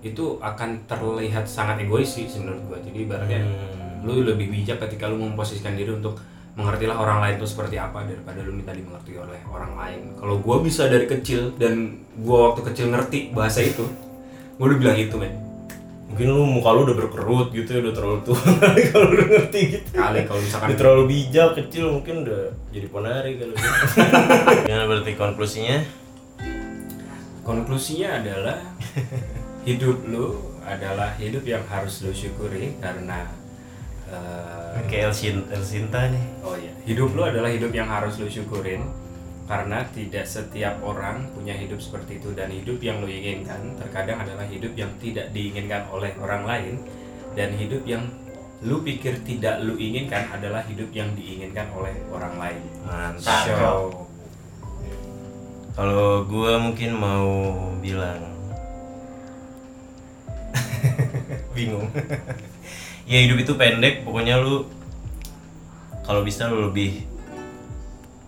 itu 0.00 0.38
akan 0.38 0.84
terlihat 0.84 1.44
sangat 1.44 1.80
egois 1.80 2.06
sih 2.08 2.26
menurut 2.36 2.62
gua 2.64 2.78
jadi 2.80 2.98
ibaratnya 3.02 3.40
Hmm. 3.98 4.06
lu 4.06 4.22
lebih 4.22 4.46
bijak 4.48 4.78
ketika 4.80 5.06
lu 5.06 5.18
memposisikan 5.18 5.74
diri 5.74 5.90
untuk 5.90 6.22
mengertilah 6.54 6.94
orang 6.94 7.18
lain 7.18 7.34
itu 7.34 7.46
seperti 7.46 7.74
apa 7.76 8.02
daripada 8.02 8.42
lu 8.42 8.50
minta 8.52 8.70
dimengerti 8.70 9.14
oleh 9.14 9.42
orang 9.44 9.74
lain 9.74 10.00
kalau 10.14 10.38
gua 10.38 10.58
bisa 10.58 10.86
dari 10.86 11.04
kecil 11.04 11.50
dan 11.54 11.98
gua 12.16 12.50
waktu 12.50 12.62
kecil 12.70 12.88
ngerti 12.88 13.30
bahasa 13.30 13.58
itu 13.60 13.82
gua 14.54 14.70
udah 14.70 14.78
bilang 14.78 14.94
itu 14.96 15.14
men 15.14 15.34
Mungkin 16.08 16.24
lu 16.24 16.40
muka 16.40 16.72
lu 16.72 16.88
udah 16.88 16.96
berkerut 16.96 17.52
gitu, 17.52 17.68
udah 17.68 17.92
terlalu 17.92 18.24
tua 18.24 18.40
kali 18.64 18.80
kalau 18.88 19.12
udah 19.12 19.26
ngerti 19.28 19.60
gitu. 19.68 19.88
kali 19.92 20.24
kalau 20.24 20.40
misalkan 20.40 20.66
Udah 20.66 20.78
terlalu 20.80 21.02
bijak 21.04 21.50
kecil 21.52 21.84
mungkin 21.92 22.14
udah 22.24 22.42
jadi 22.72 22.86
ponari 22.88 23.32
kalau 23.36 23.52
gitu. 23.52 23.68
Gimana 24.64 24.84
berarti 24.88 25.12
konklusinya? 25.14 25.78
konklusinya 27.44 28.08
adalah 28.20 28.56
hidup 29.68 30.08
lu 30.08 30.56
adalah 30.64 31.12
hidup 31.20 31.44
yang 31.44 31.60
harus 31.68 32.00
lu 32.00 32.12
syukuri 32.12 32.72
karena 32.80 33.28
eh, 34.08 34.80
Kayak 34.88 35.12
El 35.12 35.14
Sin- 35.14 35.48
El 35.52 35.60
Sinta 35.60 36.08
nih. 36.08 36.24
Oh 36.40 36.56
iya, 36.56 36.72
hidup 36.88 37.12
lu 37.12 37.20
adalah 37.20 37.52
hidup 37.52 37.68
yang 37.76 37.88
harus 37.92 38.16
lu 38.16 38.24
syukurin 38.24 38.88
karena 39.44 39.84
tidak 39.92 40.24
setiap 40.28 40.76
orang 40.84 41.28
punya 41.32 41.56
hidup 41.56 41.80
seperti 41.80 42.20
itu 42.20 42.32
dan 42.36 42.52
hidup 42.52 42.80
yang 42.80 43.00
lu 43.00 43.08
inginkan 43.08 43.76
terkadang 43.80 44.20
adalah 44.20 44.44
hidup 44.44 44.72
yang 44.76 44.92
tidak 45.00 45.32
diinginkan 45.32 45.88
oleh 45.88 46.12
orang 46.20 46.44
lain 46.44 46.74
dan 47.32 47.52
hidup 47.56 47.80
yang 47.84 48.04
lu 48.60 48.80
pikir 48.84 49.20
tidak 49.24 49.60
lu 49.64 49.76
inginkan 49.76 50.28
adalah 50.32 50.60
hidup 50.68 50.88
yang 50.92 51.12
diinginkan 51.16 51.68
oleh 51.72 51.96
orang 52.12 52.34
lain. 52.36 52.62
Mantap. 52.84 53.44
So, 53.44 53.72
Kalau 55.78 56.26
gua 56.26 56.58
mungkin 56.58 56.90
mau 56.98 57.28
bilang 57.78 58.37
bingung. 61.56 61.88
ya 63.10 63.18
hidup 63.24 63.38
itu 63.40 63.52
pendek, 63.56 64.04
pokoknya 64.04 64.38
lu 64.40 64.68
kalau 66.04 66.24
bisa 66.24 66.48
lu 66.48 66.72
lebih 66.72 67.04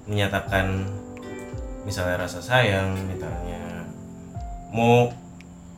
menyatakan 0.05 0.85
misalnya 1.85 2.27
rasa 2.27 2.43
sayang, 2.43 2.93
misalnya 3.09 3.89
mau 4.69 5.09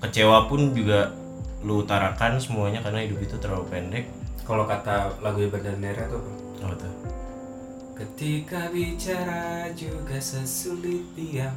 kecewa 0.03 0.51
pun 0.51 0.75
juga 0.75 1.15
lu 1.63 1.87
utarakan 1.87 2.43
semuanya 2.43 2.83
karena 2.83 3.07
hidup 3.07 3.23
itu 3.23 3.37
terlalu 3.39 3.67
pendek. 3.71 4.07
kalau 4.43 4.67
kata 4.67 5.15
lagu 5.23 5.47
Bandanera 5.47 6.11
tuh 6.11 6.19
Apa 6.59 6.75
tuh? 6.75 6.95
Ketika 7.95 8.67
bicara 8.75 9.71
juga 9.79 10.19
sesulit 10.19 11.07
diam 11.15 11.55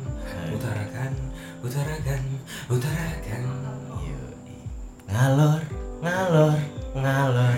Utarakan, 0.54 1.18
utarakan, 1.66 2.22
utarakan. 2.70 3.85
Ngalor, 5.10 5.62
ngalor, 6.02 6.58
ngalor. 6.98 7.58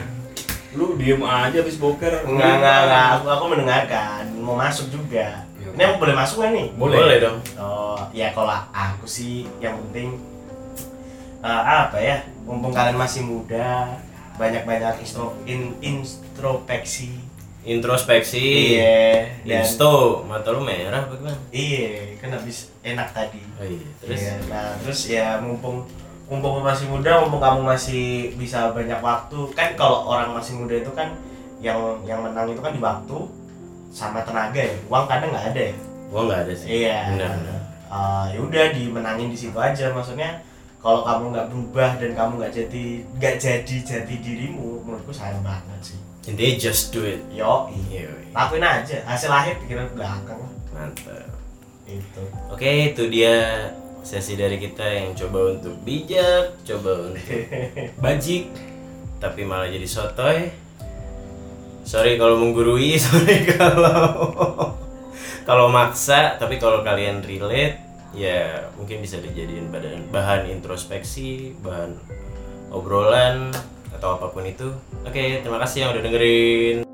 Lu 0.76 0.94
diem 1.00 1.24
aja 1.24 1.58
abis 1.64 1.80
boker 1.80 2.28
Enggak, 2.28 2.54
enggak, 2.60 2.78
enggak. 2.86 3.08
Aku, 3.18 3.26
aku 3.32 3.46
mendengarkan. 3.50 4.24
Mau 4.38 4.54
masuk 4.60 4.92
juga. 4.92 5.48
Iya. 5.58 5.70
Ini 5.74 5.82
aku 5.90 5.96
boleh 6.04 6.16
masuk 6.16 6.36
nggak 6.44 6.52
nih? 6.54 6.68
Boleh. 6.76 6.98
Boleh 7.00 7.18
dong. 7.24 7.38
Oh, 7.58 8.02
ya 8.14 8.30
kalau 8.36 8.54
aku 8.70 9.06
sih 9.08 9.48
yang 9.64 9.80
penting 9.90 10.20
eh, 11.42 11.62
apa 11.66 11.98
ya? 11.98 12.18
Mumpung 12.46 12.72
kalian 12.72 12.96
masih 13.00 13.28
muda, 13.28 14.00
banyak-banyak 14.40 15.04
instro, 15.04 15.36
in, 15.50 15.76
introspeksi. 15.84 17.20
Introspeksi. 17.68 18.80
Iya. 18.80 19.28
Dan 19.44 19.60
Insto, 19.68 20.24
mata 20.24 20.56
lu 20.56 20.64
merah 20.64 21.04
apa 21.04 21.20
gimana? 21.20 21.36
iya, 21.52 22.16
kan 22.16 22.32
habis 22.32 22.72
enak 22.80 23.12
tadi. 23.12 23.44
Oh 23.60 23.68
iya. 23.68 23.88
Terus 24.00 24.20
Iya, 24.24 24.34
nah 24.48 24.68
terus 24.80 25.00
ya 25.12 25.28
mumpung 25.44 25.84
mumpung 26.28 26.60
masih 26.60 26.92
muda, 26.92 27.24
mumpung 27.24 27.40
kamu 27.40 27.64
masih 27.64 28.36
bisa 28.36 28.76
banyak 28.76 29.00
waktu, 29.00 29.40
kan 29.56 29.72
kalau 29.80 30.12
orang 30.12 30.36
masih 30.36 30.60
muda 30.60 30.76
itu 30.76 30.92
kan 30.92 31.16
yang 31.64 31.80
yang 32.04 32.20
menang 32.22 32.52
itu 32.52 32.60
kan 32.60 32.76
di 32.76 32.82
waktu 32.84 33.18
sama 33.90 34.22
tenaga 34.22 34.60
ya. 34.60 34.76
Uang 34.92 35.08
kadang 35.08 35.32
nggak 35.32 35.48
ada 35.56 35.62
ya. 35.72 35.76
gua 36.08 36.22
nggak 36.28 36.42
ada 36.48 36.54
sih. 36.56 36.68
Iya. 36.84 37.00
Benar. 37.16 37.32
benar. 37.36 37.60
Eh, 37.88 38.26
ya 38.36 38.40
udah 38.44 38.66
dimenangin 38.76 39.28
di 39.32 39.38
situ 39.40 39.58
aja. 39.60 39.92
Maksudnya 39.92 40.40
kalau 40.84 41.04
kamu 41.04 41.36
nggak 41.36 41.48
berubah 41.52 41.90
dan 42.00 42.12
kamu 42.16 42.32
nggak 42.40 42.54
jadi 42.54 42.84
nggak 43.20 43.36
jadi 43.40 43.76
jati 43.84 44.16
dirimu, 44.24 44.84
menurutku 44.84 45.12
sayang 45.12 45.44
banget 45.44 45.96
sih. 45.96 46.00
Intinya 46.28 46.54
just 46.60 46.92
do 46.92 47.08
it. 47.08 47.24
Yo, 47.32 47.72
Iya. 47.88 48.12
lakuin 48.36 48.64
aja. 48.64 49.00
Hasil 49.08 49.32
akhir 49.32 49.64
pikiran 49.64 49.88
belakang. 49.96 50.44
Mantap. 50.76 51.28
Itu. 51.88 52.24
Oke, 52.52 52.92
itu 52.92 53.08
dia 53.08 53.72
sesi 54.08 54.40
dari 54.40 54.56
kita 54.56 54.88
yang 54.88 55.12
coba 55.12 55.52
untuk 55.52 55.76
bijak, 55.84 56.64
coba 56.64 57.12
untuk 57.12 57.28
Bajik 58.04 58.48
tapi 59.20 59.44
malah 59.44 59.68
jadi 59.68 59.84
sotoy. 59.84 60.48
Sorry 61.84 62.16
kalau 62.16 62.40
menggurui, 62.40 62.96
sorry 63.04 63.44
kalau 63.44 64.32
kalau 65.50 65.68
maksa, 65.68 66.40
tapi 66.40 66.56
kalau 66.56 66.88
kalian 66.88 67.20
relate 67.20 67.84
ya 68.16 68.72
mungkin 68.80 69.04
bisa 69.04 69.20
dijadiin 69.20 69.68
bahan 69.68 70.10
bahan 70.10 70.42
introspeksi 70.48 71.54
bahan 71.60 71.92
obrolan 72.72 73.52
atau 73.92 74.16
apa 74.16 74.32
pun 74.32 74.48
itu 74.48 74.72
oke 75.04 75.24
terima 75.44 75.60
kasih 75.60 75.86
yang 75.86 75.92
udah 75.92 76.04
dengerin 76.08 76.87